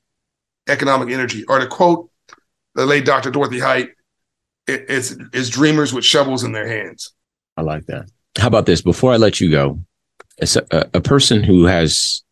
economic 0.68 1.10
energy, 1.10 1.44
or 1.46 1.60
to 1.60 1.68
quote 1.68 2.10
the 2.76 2.86
late 2.86 3.06
Dr. 3.06 3.32
Dorothy 3.32 3.60
Height, 3.60 3.90
it, 4.68 4.86
it's 4.90 5.16
it's 5.34 5.50
dreamers 5.50 5.94
with 5.94 6.06
shovels 6.06 6.44
in 6.44 6.54
their 6.54 6.68
hands. 6.68 7.14
I 7.58 7.62
like 7.62 7.86
that 7.88 8.10
how 8.38 8.48
about 8.48 8.66
this? 8.66 8.82
Before 8.82 9.12
I 9.12 9.18
let 9.18 9.42
you 9.42 9.52
go, 9.52 9.80
a, 10.42 10.86
a 10.94 11.02
person 11.02 11.44
who 11.44 11.66
has 11.66 12.24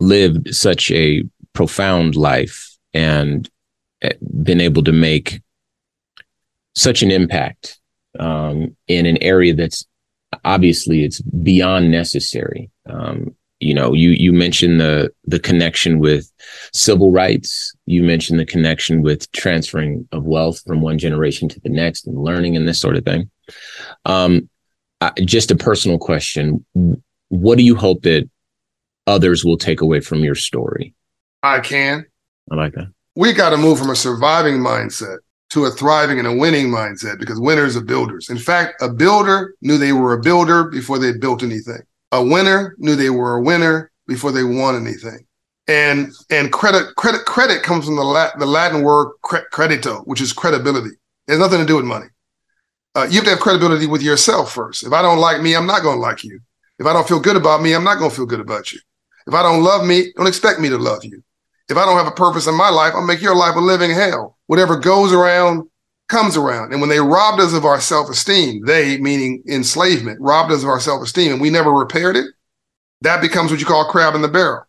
lived 0.00 0.54
such 0.54 0.90
a 0.90 1.24
profound 1.52 2.16
life 2.16 2.76
and 2.92 3.48
eh, 4.02 4.12
been 4.42 4.60
able 4.60 4.82
to 4.84 4.92
make 4.92 5.42
such 6.74 7.02
an 7.02 7.10
impact 7.10 7.78
um, 8.18 8.76
in 8.88 9.06
an 9.06 9.18
area 9.22 9.54
that's 9.54 9.86
obviously 10.44 11.04
it's 11.04 11.20
beyond 11.20 11.90
necessary. 11.90 12.70
Um, 12.88 13.34
you 13.60 13.72
know, 13.72 13.92
you 13.94 14.10
you 14.10 14.32
mentioned 14.32 14.80
the 14.80 15.10
the 15.24 15.38
connection 15.38 15.98
with 15.98 16.30
civil 16.72 17.12
rights. 17.12 17.74
You 17.86 18.02
mentioned 18.02 18.38
the 18.38 18.46
connection 18.46 19.02
with 19.02 19.30
transferring 19.32 20.06
of 20.12 20.24
wealth 20.24 20.60
from 20.66 20.80
one 20.80 20.98
generation 20.98 21.48
to 21.48 21.60
the 21.60 21.70
next 21.70 22.06
and 22.06 22.22
learning 22.22 22.56
and 22.56 22.68
this 22.68 22.80
sort 22.80 22.96
of 22.96 23.04
thing. 23.04 23.30
Um, 24.04 24.48
just 25.24 25.50
a 25.50 25.56
personal 25.56 25.98
question. 25.98 26.64
What 27.28 27.58
do 27.58 27.64
you 27.64 27.74
hope 27.74 28.02
that 28.02 28.28
others 29.06 29.44
will 29.44 29.58
take 29.58 29.80
away 29.80 30.00
from 30.00 30.24
your 30.24 30.34
story? 30.34 30.94
I 31.42 31.60
can. 31.60 32.06
I 32.50 32.54
like 32.54 32.74
that. 32.74 32.92
We 33.16 33.32
got 33.32 33.50
to 33.50 33.56
move 33.56 33.78
from 33.78 33.90
a 33.90 33.96
surviving 33.96 34.56
mindset 34.56 35.18
to 35.50 35.66
a 35.66 35.70
thriving 35.70 36.18
and 36.18 36.26
a 36.26 36.34
winning 36.34 36.68
mindset 36.68 37.18
because 37.18 37.40
winners 37.40 37.76
are 37.76 37.82
builders. 37.82 38.30
In 38.30 38.38
fact, 38.38 38.82
a 38.82 38.88
builder 38.88 39.54
knew 39.60 39.78
they 39.78 39.92
were 39.92 40.14
a 40.14 40.20
builder 40.20 40.64
before 40.64 40.98
they 40.98 41.12
built 41.12 41.42
anything. 41.42 41.82
A 42.12 42.24
winner 42.24 42.74
knew 42.78 42.96
they 42.96 43.10
were 43.10 43.36
a 43.36 43.42
winner 43.42 43.90
before 44.06 44.32
they 44.32 44.44
won 44.44 44.76
anything. 44.76 45.26
And 45.66 46.12
and 46.30 46.52
credit 46.52 46.94
credit 46.96 47.24
credit 47.24 47.62
comes 47.62 47.86
from 47.86 47.96
the 47.96 48.04
Latin, 48.04 48.40
the 48.40 48.46
Latin 48.46 48.82
word 48.82 49.12
credito, 49.22 50.06
which 50.06 50.20
is 50.20 50.32
credibility. 50.32 50.90
It 51.26 51.32
has 51.32 51.38
nothing 51.38 51.60
to 51.60 51.66
do 51.66 51.76
with 51.76 51.86
money 51.86 52.06
uh, 52.94 53.06
you 53.10 53.16
have 53.16 53.24
to 53.24 53.30
have 53.30 53.40
credibility 53.40 53.86
with 53.86 54.02
yourself 54.02 54.52
first. 54.52 54.84
If 54.84 54.92
I 54.92 55.02
don't 55.02 55.18
like 55.18 55.42
me, 55.42 55.54
I'm 55.54 55.66
not 55.66 55.82
going 55.82 55.96
to 55.96 56.00
like 56.00 56.22
you. 56.22 56.40
If 56.78 56.86
I 56.86 56.92
don't 56.92 57.06
feel 57.06 57.20
good 57.20 57.36
about 57.36 57.62
me, 57.62 57.74
I'm 57.74 57.84
not 57.84 57.98
going 57.98 58.10
to 58.10 58.16
feel 58.16 58.26
good 58.26 58.40
about 58.40 58.72
you. 58.72 58.80
If 59.26 59.34
I 59.34 59.42
don't 59.42 59.62
love 59.62 59.86
me, 59.86 60.12
don't 60.16 60.26
expect 60.26 60.60
me 60.60 60.68
to 60.68 60.78
love 60.78 61.04
you. 61.04 61.22
If 61.68 61.76
I 61.76 61.86
don't 61.86 61.96
have 61.96 62.06
a 62.06 62.16
purpose 62.16 62.46
in 62.46 62.54
my 62.54 62.68
life, 62.68 62.92
I'll 62.94 63.06
make 63.06 63.22
your 63.22 63.34
life 63.34 63.56
a 63.56 63.60
living 63.60 63.90
hell. 63.90 64.36
Whatever 64.46 64.76
goes 64.78 65.12
around 65.12 65.68
comes 66.08 66.36
around. 66.36 66.72
And 66.72 66.80
when 66.80 66.90
they 66.90 67.00
robbed 67.00 67.40
us 67.40 67.54
of 67.54 67.64
our 67.64 67.80
self 67.80 68.10
esteem, 68.10 68.64
they, 68.64 68.98
meaning 68.98 69.42
enslavement, 69.48 70.20
robbed 70.20 70.52
us 70.52 70.62
of 70.62 70.68
our 70.68 70.80
self 70.80 71.02
esteem 71.02 71.32
and 71.32 71.40
we 71.40 71.50
never 71.50 71.72
repaired 71.72 72.16
it, 72.16 72.26
that 73.00 73.20
becomes 73.20 73.50
what 73.50 73.60
you 73.60 73.66
call 73.66 73.90
crab 73.90 74.14
in 74.14 74.22
the 74.22 74.28
barrel. 74.28 74.64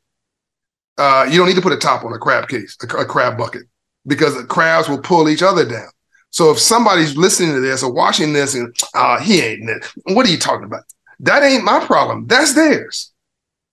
Uh, 0.98 1.28
you 1.30 1.38
don't 1.38 1.48
need 1.48 1.56
to 1.56 1.62
put 1.62 1.74
a 1.74 1.78
top 1.78 2.06
on 2.06 2.14
a 2.14 2.18
crab 2.18 2.48
case, 2.48 2.78
a, 2.82 2.98
a 2.98 3.06
crab 3.06 3.38
bucket, 3.38 3.64
because 4.08 4.36
the 4.36 4.46
crabs 4.46 4.88
will 4.88 5.02
pull 5.02 5.28
each 5.28 5.44
other 5.44 5.68
down. 5.68 5.90
So 6.32 6.52
if 6.52 6.60
somebody's 6.60 7.16
listening 7.16 7.54
to 7.54 7.62
this 7.62 7.84
or 7.84 7.92
watching 7.92 8.34
this 8.34 8.56
and 8.56 8.75
uh, 8.94 9.20
he 9.20 9.42
ain't 9.42 9.70
what 10.04 10.25
are 10.25 10.30
you 10.30 10.38
talking 10.38 10.66
about? 10.66 10.84
That 11.20 11.44
ain't 11.44 11.64
my 11.64 11.80
problem. 11.86 12.28
That's 12.28 12.54
theirs. 12.54 13.14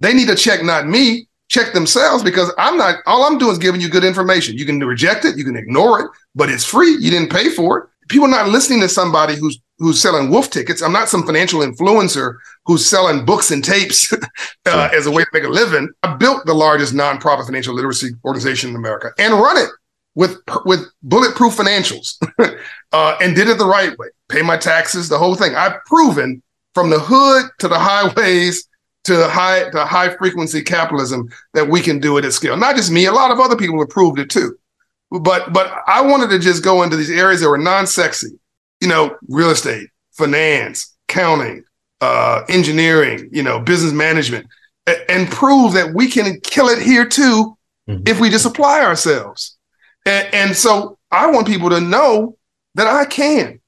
They 0.00 0.14
need 0.14 0.28
to 0.28 0.36
check 0.36 0.62
not 0.62 0.86
me, 0.86 1.28
check 1.52 1.74
themselves 1.74 2.24
because 2.24 2.50
I'm 2.58 2.76
not 2.76 2.96
all 3.06 3.24
I'm 3.24 3.38
doing 3.38 3.52
is 3.52 3.58
giving 3.58 3.80
you 3.80 3.88
good 3.88 4.04
information. 4.04 4.56
You 4.56 4.64
can 4.64 4.80
reject 4.80 5.24
it, 5.24 5.36
you 5.36 5.44
can 5.44 5.56
ignore 5.56 6.00
it, 6.00 6.10
but 6.34 6.48
it's 6.48 6.64
free. 6.64 6.96
You 6.98 7.10
didn't 7.10 7.30
pay 7.30 7.50
for 7.50 7.78
it. 7.78 7.88
People 8.08 8.26
are 8.26 8.30
not 8.30 8.48
listening 8.48 8.80
to 8.80 8.88
somebody 8.88 9.36
who's 9.36 9.60
who's 9.78 10.00
selling 10.00 10.30
wolf 10.30 10.50
tickets. 10.50 10.82
I'm 10.82 10.92
not 10.92 11.08
some 11.08 11.24
financial 11.24 11.60
influencer 11.60 12.36
who's 12.64 12.86
selling 12.86 13.24
books 13.24 13.50
and 13.50 13.62
tapes 13.62 14.12
uh, 14.66 14.88
as 14.92 15.06
a 15.06 15.10
way 15.10 15.24
to 15.24 15.30
make 15.32 15.44
a 15.44 15.48
living. 15.48 15.88
I 16.02 16.14
built 16.14 16.46
the 16.46 16.54
largest 16.54 16.94
nonprofit 16.94 17.46
financial 17.46 17.74
literacy 17.74 18.10
organization 18.24 18.70
in 18.70 18.76
America 18.76 19.10
and 19.18 19.34
run 19.34 19.58
it 19.58 19.68
with 20.14 20.38
with 20.64 20.86
bulletproof 21.02 21.54
financials 21.54 22.16
uh, 22.92 23.16
and 23.20 23.36
did 23.36 23.48
it 23.48 23.58
the 23.58 23.66
right 23.66 23.96
way. 23.98 24.08
Pay 24.28 24.42
my 24.42 24.56
taxes, 24.56 25.08
the 25.08 25.18
whole 25.18 25.34
thing. 25.34 25.54
I've 25.54 25.84
proven 25.84 26.42
from 26.74 26.88
the 26.88 26.98
hood 26.98 27.50
to 27.58 27.68
the 27.68 27.78
highways 27.78 28.66
to 29.04 29.28
high 29.28 29.68
to 29.70 29.84
high 29.84 30.14
frequency 30.16 30.62
capitalism 30.62 31.28
that 31.54 31.68
we 31.68 31.80
can 31.80 31.98
do 31.98 32.18
it 32.18 32.24
at 32.24 32.32
scale. 32.32 32.56
Not 32.56 32.76
just 32.76 32.90
me, 32.90 33.06
a 33.06 33.12
lot 33.12 33.30
of 33.30 33.40
other 33.40 33.56
people 33.56 33.78
have 33.80 33.90
proved 33.90 34.18
it 34.18 34.30
too. 34.30 34.56
But 35.10 35.52
but 35.52 35.72
I 35.86 36.00
wanted 36.00 36.30
to 36.30 36.38
just 36.38 36.64
go 36.64 36.82
into 36.82 36.96
these 36.96 37.10
areas 37.10 37.40
that 37.40 37.48
were 37.48 37.58
non-sexy, 37.58 38.38
you 38.80 38.88
know, 38.88 39.16
real 39.28 39.50
estate, 39.50 39.88
finance, 40.12 40.94
accounting, 41.08 41.64
uh, 42.00 42.42
engineering, 42.48 43.28
you 43.32 43.42
know, 43.42 43.60
business 43.60 43.92
management, 43.92 44.46
and 45.08 45.30
prove 45.30 45.74
that 45.74 45.94
we 45.94 46.08
can 46.08 46.40
kill 46.40 46.68
it 46.68 46.80
here 46.80 47.06
too 47.06 47.56
mm-hmm. 47.88 48.02
if 48.06 48.20
we 48.20 48.30
just 48.30 48.46
apply 48.46 48.82
ourselves. 48.82 49.56
And, 50.06 50.34
and 50.34 50.56
so 50.56 50.98
I 51.10 51.30
want 51.30 51.46
people 51.46 51.70
to 51.70 51.80
know 51.80 52.36
that 52.74 52.86
I 52.86 53.04
can. 53.04 53.60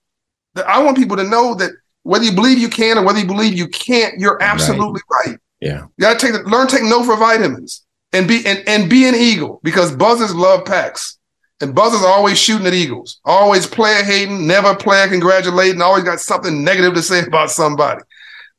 That 0.54 0.68
I 0.68 0.82
want 0.82 0.96
people 0.96 1.16
to 1.16 1.24
know 1.24 1.54
that 1.54 1.72
whether 2.04 2.24
you 2.24 2.32
believe 2.32 2.58
you 2.58 2.68
can 2.68 2.96
or 2.96 3.04
whether 3.04 3.18
you 3.18 3.26
believe 3.26 3.54
you 3.54 3.68
can't, 3.68 4.18
you're 4.18 4.40
absolutely 4.42 5.02
right. 5.10 5.26
right. 5.26 5.38
Yeah. 5.60 5.82
You 5.82 6.00
gotta 6.00 6.18
take 6.18 6.32
the, 6.32 6.48
learn 6.48 6.68
take 6.68 6.84
no 6.84 7.04
for 7.04 7.16
vitamins 7.16 7.84
and 8.12 8.28
be 8.28 8.46
and, 8.46 8.62
and 8.68 8.88
be 8.88 9.06
an 9.06 9.14
eagle 9.14 9.60
because 9.62 9.94
buzzers 9.94 10.34
love 10.34 10.64
packs. 10.64 11.18
And 11.60 11.74
buzzers 11.74 12.02
are 12.02 12.12
always 12.12 12.38
shooting 12.38 12.66
at 12.66 12.74
eagles, 12.74 13.20
always 13.24 13.66
player 13.66 14.02
hating, 14.02 14.46
never 14.46 14.74
player 14.74 15.08
congratulating, 15.08 15.80
always 15.80 16.04
got 16.04 16.20
something 16.20 16.64
negative 16.64 16.94
to 16.94 17.02
say 17.02 17.22
about 17.26 17.50
somebody 17.50 18.02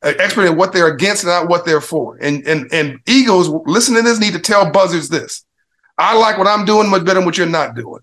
expert 0.02 0.46
in 0.46 0.56
what 0.56 0.72
they're 0.72 0.92
against 0.92 1.24
and 1.24 1.30
not 1.30 1.48
what 1.48 1.64
they're 1.64 1.80
for. 1.80 2.16
And 2.20 2.46
and 2.46 2.72
and 2.72 3.00
egos 3.06 3.48
listen 3.66 3.94
to 3.94 4.02
this 4.02 4.20
need 4.20 4.34
to 4.34 4.38
tell 4.38 4.70
buzzards 4.70 5.08
this. 5.08 5.44
I 5.98 6.16
like 6.16 6.38
what 6.38 6.46
I'm 6.46 6.64
doing 6.64 6.88
much 6.88 7.04
better 7.04 7.20
than 7.20 7.24
what 7.24 7.38
you're 7.38 7.46
not 7.46 7.74
doing. 7.74 8.00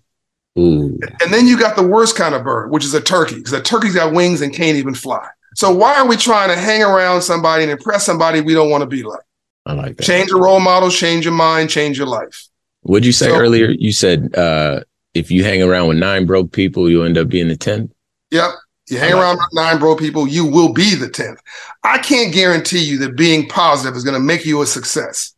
Ooh. 0.58 0.98
And 1.20 1.32
then 1.32 1.46
you 1.46 1.58
got 1.58 1.76
the 1.76 1.86
worst 1.86 2.16
kind 2.16 2.34
of 2.34 2.44
bird, 2.44 2.70
which 2.70 2.84
is 2.84 2.94
a 2.94 3.00
turkey, 3.00 3.36
because 3.36 3.52
a 3.52 3.60
turkey's 3.62 3.94
got 3.94 4.12
wings 4.12 4.40
and 4.40 4.52
can't 4.52 4.76
even 4.76 4.94
fly. 4.94 5.26
So 5.54 5.72
why 5.74 5.96
are 5.96 6.06
we 6.06 6.16
trying 6.16 6.48
to 6.48 6.56
hang 6.56 6.82
around 6.82 7.22
somebody 7.22 7.64
and 7.64 7.72
impress 7.72 8.04
somebody 8.04 8.40
we 8.40 8.54
don't 8.54 8.70
want 8.70 8.82
to 8.82 8.86
be 8.86 9.02
like? 9.02 9.22
I 9.66 9.72
like 9.72 9.96
that. 9.96 10.04
Change 10.04 10.30
your 10.30 10.42
role 10.42 10.60
models, 10.60 10.96
change 10.96 11.24
your 11.24 11.34
mind, 11.34 11.70
change 11.70 11.96
your 11.96 12.06
life. 12.06 12.48
What'd 12.82 13.06
you 13.06 13.12
say 13.12 13.28
so, 13.28 13.36
earlier? 13.36 13.70
You 13.70 13.92
said 13.92 14.34
uh, 14.36 14.80
if 15.14 15.30
you 15.30 15.42
hang 15.42 15.62
around 15.62 15.88
with 15.88 15.96
nine 15.96 16.26
broke 16.26 16.52
people, 16.52 16.90
you 16.90 17.02
end 17.02 17.16
up 17.18 17.28
being 17.28 17.48
the 17.48 17.56
tenth. 17.56 17.92
Yep. 18.30 18.50
You 18.90 18.98
hang 18.98 19.14
around 19.14 19.36
with 19.38 19.48
nine 19.54 19.78
broke 19.78 19.98
people, 19.98 20.28
you 20.28 20.44
will 20.44 20.72
be 20.72 20.94
the 20.94 21.06
10th. 21.06 21.38
I 21.84 21.98
can't 21.98 22.34
guarantee 22.34 22.84
you 22.84 22.98
that 22.98 23.16
being 23.16 23.48
positive 23.48 23.96
is 23.96 24.04
going 24.04 24.14
to 24.14 24.20
make 24.20 24.44
you 24.44 24.60
a 24.60 24.66
success, 24.66 25.34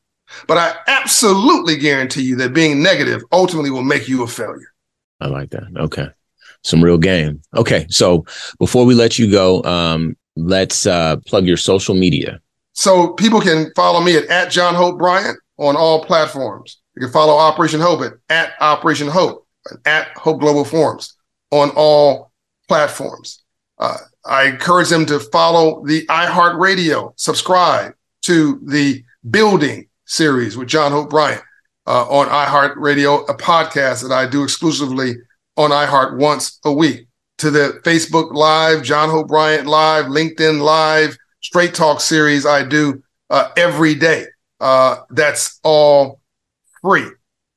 but 0.48 0.58
I 0.58 0.74
absolutely 0.88 1.76
guarantee 1.76 2.22
you 2.22 2.36
that 2.36 2.52
being 2.52 2.82
negative 2.82 3.22
ultimately 3.30 3.70
will 3.70 3.84
make 3.84 4.08
you 4.08 4.24
a 4.24 4.26
failure. 4.26 4.72
I 5.20 5.28
like 5.28 5.50
that. 5.50 5.64
Okay. 5.76 6.08
Some 6.62 6.82
real 6.82 6.98
game. 6.98 7.42
Okay. 7.54 7.86
So 7.88 8.24
before 8.58 8.84
we 8.84 8.94
let 8.94 9.18
you 9.18 9.30
go, 9.30 9.62
um, 9.64 10.16
let's 10.36 10.86
uh, 10.86 11.16
plug 11.26 11.46
your 11.46 11.56
social 11.56 11.94
media. 11.94 12.40
So 12.72 13.14
people 13.14 13.40
can 13.40 13.72
follow 13.74 14.00
me 14.00 14.16
at, 14.16 14.26
at 14.26 14.50
John 14.50 14.74
Hope 14.74 14.98
Bryant 14.98 15.38
on 15.58 15.76
all 15.76 16.04
platforms. 16.04 16.78
You 16.94 17.02
can 17.02 17.12
follow 17.12 17.36
Operation 17.36 17.80
Hope 17.80 18.02
at, 18.02 18.12
at 18.28 18.52
Operation 18.60 19.08
Hope, 19.08 19.46
at 19.84 20.08
Hope 20.16 20.40
Global 20.40 20.64
Forums 20.64 21.16
on 21.50 21.70
all 21.70 22.32
platforms. 22.68 23.42
Uh, 23.78 23.96
I 24.24 24.44
encourage 24.44 24.88
them 24.88 25.06
to 25.06 25.20
follow 25.20 25.84
the 25.86 26.06
iHeartRadio, 26.06 27.12
subscribe 27.16 27.94
to 28.22 28.60
the 28.64 29.04
Building 29.30 29.88
series 30.04 30.56
with 30.56 30.68
John 30.68 30.92
Hope 30.92 31.10
Bryant 31.10 31.42
uh, 31.86 32.06
on 32.08 32.28
iHeartRadio, 32.28 33.28
a 33.28 33.34
podcast 33.34 34.02
that 34.02 34.12
I 34.12 34.26
do 34.26 34.42
exclusively 34.42 35.14
on 35.56 35.70
iHeart 35.70 36.16
once 36.16 36.58
a 36.64 36.72
week. 36.72 37.06
To 37.38 37.50
the 37.50 37.80
Facebook 37.84 38.32
Live, 38.32 38.82
John 38.82 39.10
Hope 39.10 39.28
Bryant 39.28 39.66
Live, 39.66 40.06
LinkedIn 40.06 40.62
Live, 40.62 41.16
Straight 41.42 41.74
Talk 41.74 42.00
series 42.00 42.46
I 42.46 42.64
do 42.64 43.02
uh, 43.28 43.50
every 43.56 43.94
day. 43.94 44.24
Uh, 44.58 44.96
that's 45.10 45.60
all 45.62 46.20
free. 46.80 47.08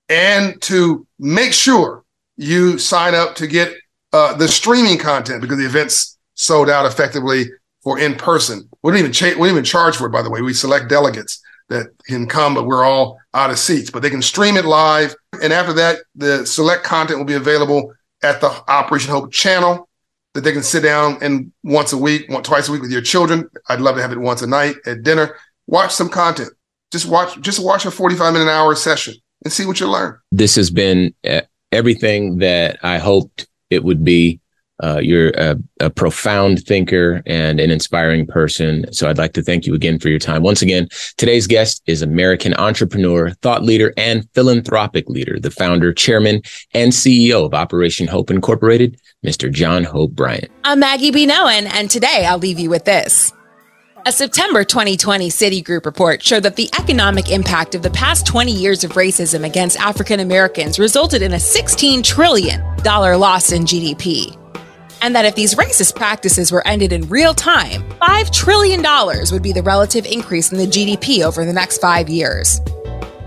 And 0.10 0.62
to 0.64 1.08
make 1.18 1.54
sure 1.54 2.04
you 2.36 2.78
sign 2.78 3.16
up 3.16 3.36
to 3.36 3.48
get 3.48 3.74
uh, 4.12 4.36
the 4.36 4.48
streaming 4.48 4.98
content 4.98 5.42
because 5.42 5.58
the 5.58 5.66
events 5.66 6.18
sold 6.34 6.70
out 6.70 6.86
effectively 6.86 7.46
for 7.82 8.00
in 8.00 8.16
person. 8.16 8.68
We 8.84 8.92
don't 8.92 9.00
even 9.00 9.14
cha- 9.14 9.28
we 9.28 9.48
don't 9.48 9.50
even 9.50 9.64
charge 9.64 9.96
for 9.96 10.08
it. 10.08 10.12
By 10.12 10.22
the 10.22 10.30
way, 10.30 10.42
we 10.42 10.54
select 10.54 10.90
delegates 10.90 11.42
that 11.70 11.88
can 12.06 12.28
come, 12.28 12.54
but 12.54 12.66
we're 12.66 12.84
all 12.84 13.20
out 13.34 13.50
of 13.50 13.60
seats. 13.60 13.90
But 13.90 14.02
they 14.02 14.10
can 14.10 14.22
stream 14.22 14.58
it 14.58 14.66
live, 14.66 15.16
and 15.42 15.54
after 15.54 15.74
that, 15.74 16.00
the 16.16 16.46
select 16.46 16.84
content 16.84 17.20
will 17.20 17.26
be 17.26 17.34
available 17.34 17.94
at 18.24 18.42
the 18.42 18.50
Operation 18.68 19.12
Hope 19.12 19.32
channel 19.32 19.88
that 20.34 20.42
they 20.42 20.52
can 20.52 20.64
sit 20.64 20.84
down 20.84 21.18
and 21.22 21.52
once 21.64 21.94
a 21.94 21.98
week, 21.98 22.30
twice 22.44 22.70
a 22.70 22.72
week 22.72 22.82
with 22.82 22.92
your 22.92 23.02
children. 23.02 23.50
I'd 23.68 23.82
love 23.82 23.96
to 23.96 24.02
have 24.02 24.12
it 24.12 24.20
once 24.20 24.42
a 24.42 24.48
night 24.48 24.76
at 24.86 25.04
dinner. 25.04 25.36
Watch 25.68 25.94
some 25.94 26.10
content. 26.10 26.50
Just 26.92 27.08
watch, 27.08 27.40
just 27.42 27.64
watch 27.64 27.86
a 27.86 27.92
45 27.92 28.34
minute 28.34 28.50
hour 28.50 28.76
session 28.76 29.16
and 29.44 29.54
see 29.54 29.66
what 29.66 29.80
you 29.80 29.88
learn. 29.88 30.18
This 30.32 30.56
has 30.56 30.70
been 30.70 31.14
uh, 31.28 31.42
everything 31.72 32.40
that 32.40 32.80
I 32.84 32.98
hoped 32.98 33.48
it 33.70 33.84
would 33.84 34.04
be. 34.04 34.40
Uh, 34.82 35.00
you're 35.02 35.32
a, 35.32 35.58
a, 35.82 35.90
profound 35.90 36.64
thinker 36.66 37.22
and 37.26 37.60
an 37.60 37.70
inspiring 37.70 38.26
person. 38.26 38.92
So 38.94 39.10
I'd 39.10 39.18
like 39.18 39.34
to 39.34 39.42
thank 39.42 39.66
you 39.66 39.74
again 39.74 40.00
for 40.00 40.08
your 40.08 40.20
time. 40.20 40.42
Once 40.42 40.62
again, 40.62 40.88
today's 41.18 41.48
guest 41.48 41.82
is 41.86 42.02
American 42.02 42.54
entrepreneur, 42.54 43.32
thought 43.42 43.64
leader, 43.64 43.94
and 43.98 44.28
philanthropic 44.34 45.10
leader, 45.10 45.38
the 45.38 45.52
founder, 45.52 45.94
chairman, 45.94 46.42
and 46.74 46.94
CEO 46.94 47.46
of 47.46 47.54
Operation 47.54 48.08
Hope 48.08 48.32
Incorporated, 48.32 48.98
Mr. 49.26 49.52
John 49.52 49.84
Hope 49.84 50.12
Bryant. 50.12 50.50
I'm 50.64 50.80
Maggie 50.80 51.12
B. 51.12 51.28
Noen, 51.28 51.70
and 51.74 51.90
today 51.90 52.26
I'll 52.26 52.40
leave 52.40 52.60
you 52.60 52.70
with 52.70 52.86
this. 52.86 53.34
A 54.06 54.14
September 54.14 54.64
2020 54.64 55.30
Citigroup 55.30 55.86
report 55.86 56.24
showed 56.24 56.44
that 56.44 56.56
the 56.56 56.70
economic 56.80 57.30
impact 57.32 57.76
of 57.76 57.82
the 57.82 57.90
past 57.90 58.26
20 58.26 58.50
years 58.50 58.86
of 58.86 58.94
racism 58.94 59.46
against 59.46 59.78
African 59.78 60.22
Americans 60.22 60.80
resulted 60.80 61.22
in 61.22 61.34
a 61.34 61.36
$16 61.36 62.02
trillion 62.02 62.62
loss 62.86 63.52
in 63.52 63.64
GDP. 63.64 64.40
And 65.02 65.16
that 65.16 65.26
if 65.26 65.36
these 65.36 65.56
racist 65.56 65.96
practices 65.96 66.52
were 66.52 66.66
ended 66.68 66.94
in 66.94 67.08
real 67.10 67.34
time, 67.34 67.82
$5 68.02 68.34
trillion 68.34 68.84
would 69.32 69.44
be 69.44 69.54
the 69.54 69.64
relative 69.64 70.06
increase 70.06 70.52
in 70.52 70.58
the 70.58 70.68
GDP 70.68 71.24
over 71.24 71.46
the 71.46 71.54
next 71.54 71.80
five 71.80 72.10
years. 72.10 72.62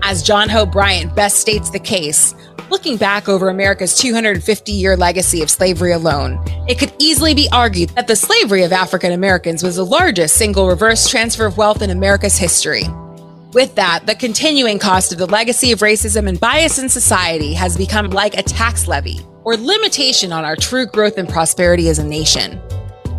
As 0.03 0.21
John 0.21 0.49
Hope 0.49 0.71
Bryant 0.71 1.15
best 1.15 1.37
states 1.37 1.69
the 1.69 1.79
case, 1.79 2.35
Looking 2.73 2.97
back 2.97 3.29
over 3.29 3.49
America's 3.49 3.95
250 3.97 4.71
year 4.71 4.97
legacy 4.97 5.43
of 5.43 5.51
slavery 5.51 5.91
alone, 5.91 6.41
it 6.67 6.79
could 6.79 6.91
easily 6.97 7.35
be 7.35 7.47
argued 7.51 7.89
that 7.89 8.07
the 8.07 8.15
slavery 8.15 8.63
of 8.63 8.71
African 8.71 9.11
Americans 9.11 9.61
was 9.61 9.75
the 9.75 9.85
largest 9.85 10.37
single 10.37 10.67
reverse 10.67 11.07
transfer 11.07 11.45
of 11.45 11.55
wealth 11.55 11.83
in 11.83 11.91
America's 11.91 12.35
history. 12.35 12.85
With 13.53 13.75
that, 13.75 14.07
the 14.07 14.15
continuing 14.15 14.79
cost 14.79 15.11
of 15.11 15.19
the 15.19 15.27
legacy 15.27 15.71
of 15.71 15.81
racism 15.81 16.27
and 16.27 16.39
bias 16.39 16.79
in 16.79 16.89
society 16.89 17.53
has 17.53 17.77
become 17.77 18.09
like 18.09 18.35
a 18.35 18.41
tax 18.41 18.87
levy 18.87 19.19
or 19.43 19.57
limitation 19.57 20.31
on 20.31 20.45
our 20.45 20.55
true 20.55 20.85
growth 20.85 21.17
and 21.17 21.29
prosperity 21.29 21.89
as 21.89 21.99
a 21.99 22.03
nation. 22.03 22.61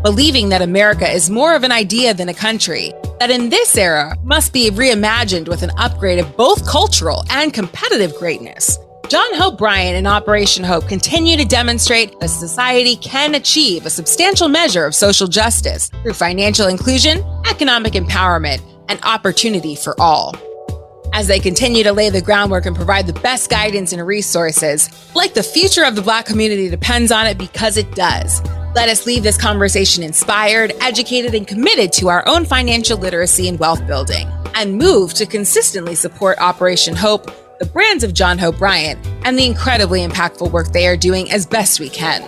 Believing 0.03 0.49
that 0.51 0.63
America 0.63 1.11
is 1.11 1.31
more 1.31 1.55
of 1.55 1.65
an 1.65 1.73
idea 1.73 2.15
than 2.15 2.29
a 2.29 2.35
country, 2.35 2.93
that 3.21 3.31
in 3.31 3.49
this 3.49 3.77
era 3.77 4.17
must 4.23 4.53
be 4.53 4.71
reimagined 4.71 5.49
with 5.49 5.63
an 5.63 5.71
upgrade 5.79 6.19
of 6.19 6.37
both 6.37 6.67
cultural 6.69 7.25
and 7.31 7.55
competitive 7.55 8.15
greatness, 8.17 8.79
John 9.09 9.35
Hope 9.35 9.59
Bryant 9.59 9.97
and 9.97 10.07
Operation 10.07 10.65
Hope 10.65 10.89
continue 10.89 11.37
to 11.37 11.45
demonstrate 11.45 12.19
that 12.21 12.29
society 12.29 12.97
can 12.97 13.35
achieve 13.35 13.85
a 13.85 13.91
substantial 13.91 14.49
measure 14.49 14.87
of 14.87 14.95
social 14.95 15.27
justice 15.27 15.91
through 16.03 16.15
financial 16.15 16.69
inclusion, 16.69 17.23
economic 17.47 17.93
empowerment, 17.93 18.63
and 18.89 18.99
opportunity 19.05 19.77
for 19.77 19.95
all. 20.01 20.35
As 21.15 21.29
they 21.29 21.39
continue 21.39 21.85
to 21.85 21.93
lay 21.93 22.11
the 22.11 22.21
groundwork 22.21 22.67
and 22.67 22.75
provide 22.75 23.07
the 23.07 23.13
best 23.13 23.49
guidance 23.49 23.93
and 23.93 24.05
resources, 24.05 24.91
like 25.15 25.33
the 25.33 25.45
future 25.45 25.85
of 25.85 25.95
the 25.95 26.03
Black 26.03 26.27
community 26.27 26.69
depends 26.69 27.13
on 27.13 27.29
it 27.29 27.39
because 27.39 27.77
it 27.77 27.95
does. 27.95 28.43
Let 28.75 28.89
us 28.89 29.07
leave 29.07 29.23
this 29.23 29.39
conversation 29.39 30.03
inspired, 30.03 30.73
educated, 30.81 31.33
and 31.37 31.47
committed 31.47 31.93
to 31.93 32.09
our 32.09 32.27
own 32.27 32.45
financial 32.45 32.99
literacy 32.99 33.49
and 33.49 33.61
wealth 33.61 33.87
building, 33.87 34.29
and 34.57 34.77
move 34.77 35.15
to 35.15 35.25
consistently 35.25 35.95
support 35.95 36.37
Operation 36.41 36.97
Hope 36.97 37.31
the 37.61 37.67
brands 37.67 38.03
of 38.03 38.13
John 38.13 38.37
Hope 38.37 38.59
Bryant, 38.59 38.99
and 39.25 39.39
the 39.39 39.47
incredibly 39.47 40.05
impactful 40.05 40.51
work 40.51 40.73
they 40.73 40.89
are 40.89 40.97
doing 40.97 41.31
as 41.31 41.47
best 41.47 41.79
we 41.79 41.89
can. 41.89 42.21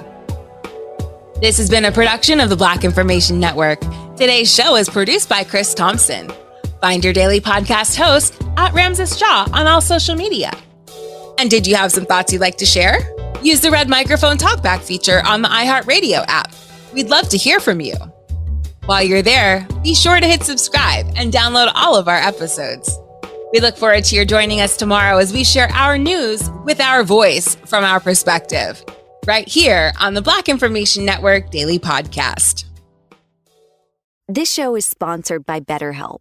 This 1.40 1.58
has 1.58 1.68
been 1.68 1.84
a 1.84 1.90
production 1.90 2.38
of 2.38 2.48
the 2.48 2.56
Black 2.56 2.84
Information 2.84 3.40
Network. 3.40 3.80
Today's 4.16 4.54
show 4.54 4.76
is 4.76 4.88
produced 4.88 5.28
by 5.28 5.42
Chris 5.42 5.74
Thompson. 5.74 6.30
Find 6.80 7.02
your 7.02 7.12
daily 7.12 7.40
podcast 7.40 7.96
host 7.96 8.40
at 8.56 8.72
Ramses 8.74 9.18
Ja 9.20 9.46
on 9.52 9.66
all 9.66 9.80
social 9.80 10.14
media. 10.14 10.50
And 11.38 11.50
did 11.50 11.66
you 11.66 11.74
have 11.76 11.92
some 11.92 12.06
thoughts 12.06 12.32
you'd 12.32 12.40
like 12.40 12.56
to 12.58 12.66
share? 12.66 12.98
Use 13.42 13.60
the 13.60 13.70
red 13.70 13.88
microphone 13.88 14.36
talkback 14.36 14.80
feature 14.80 15.22
on 15.26 15.42
the 15.42 15.48
iHeartRadio 15.48 16.24
app. 16.28 16.52
We'd 16.92 17.08
love 17.08 17.28
to 17.30 17.36
hear 17.36 17.60
from 17.60 17.80
you. 17.80 17.94
While 18.86 19.02
you're 19.02 19.22
there, 19.22 19.66
be 19.82 19.94
sure 19.94 20.20
to 20.20 20.26
hit 20.26 20.42
subscribe 20.42 21.06
and 21.16 21.32
download 21.32 21.72
all 21.74 21.96
of 21.96 22.08
our 22.08 22.16
episodes. 22.16 22.98
We 23.52 23.60
look 23.60 23.76
forward 23.76 24.04
to 24.04 24.16
your 24.16 24.24
joining 24.24 24.60
us 24.60 24.76
tomorrow 24.76 25.18
as 25.18 25.32
we 25.32 25.44
share 25.44 25.68
our 25.72 25.98
news 25.98 26.50
with 26.64 26.80
our 26.80 27.02
voice 27.02 27.54
from 27.66 27.84
our 27.84 28.00
perspective, 28.00 28.82
right 29.26 29.48
here 29.48 29.92
on 30.00 30.14
the 30.14 30.22
Black 30.22 30.48
Information 30.48 31.04
Network 31.04 31.50
Daily 31.50 31.78
Podcast. 31.78 32.64
This 34.28 34.52
show 34.52 34.74
is 34.74 34.84
sponsored 34.84 35.46
by 35.46 35.60
BetterHelp. 35.60 36.20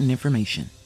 important 0.00 0.10
information. 0.10 0.79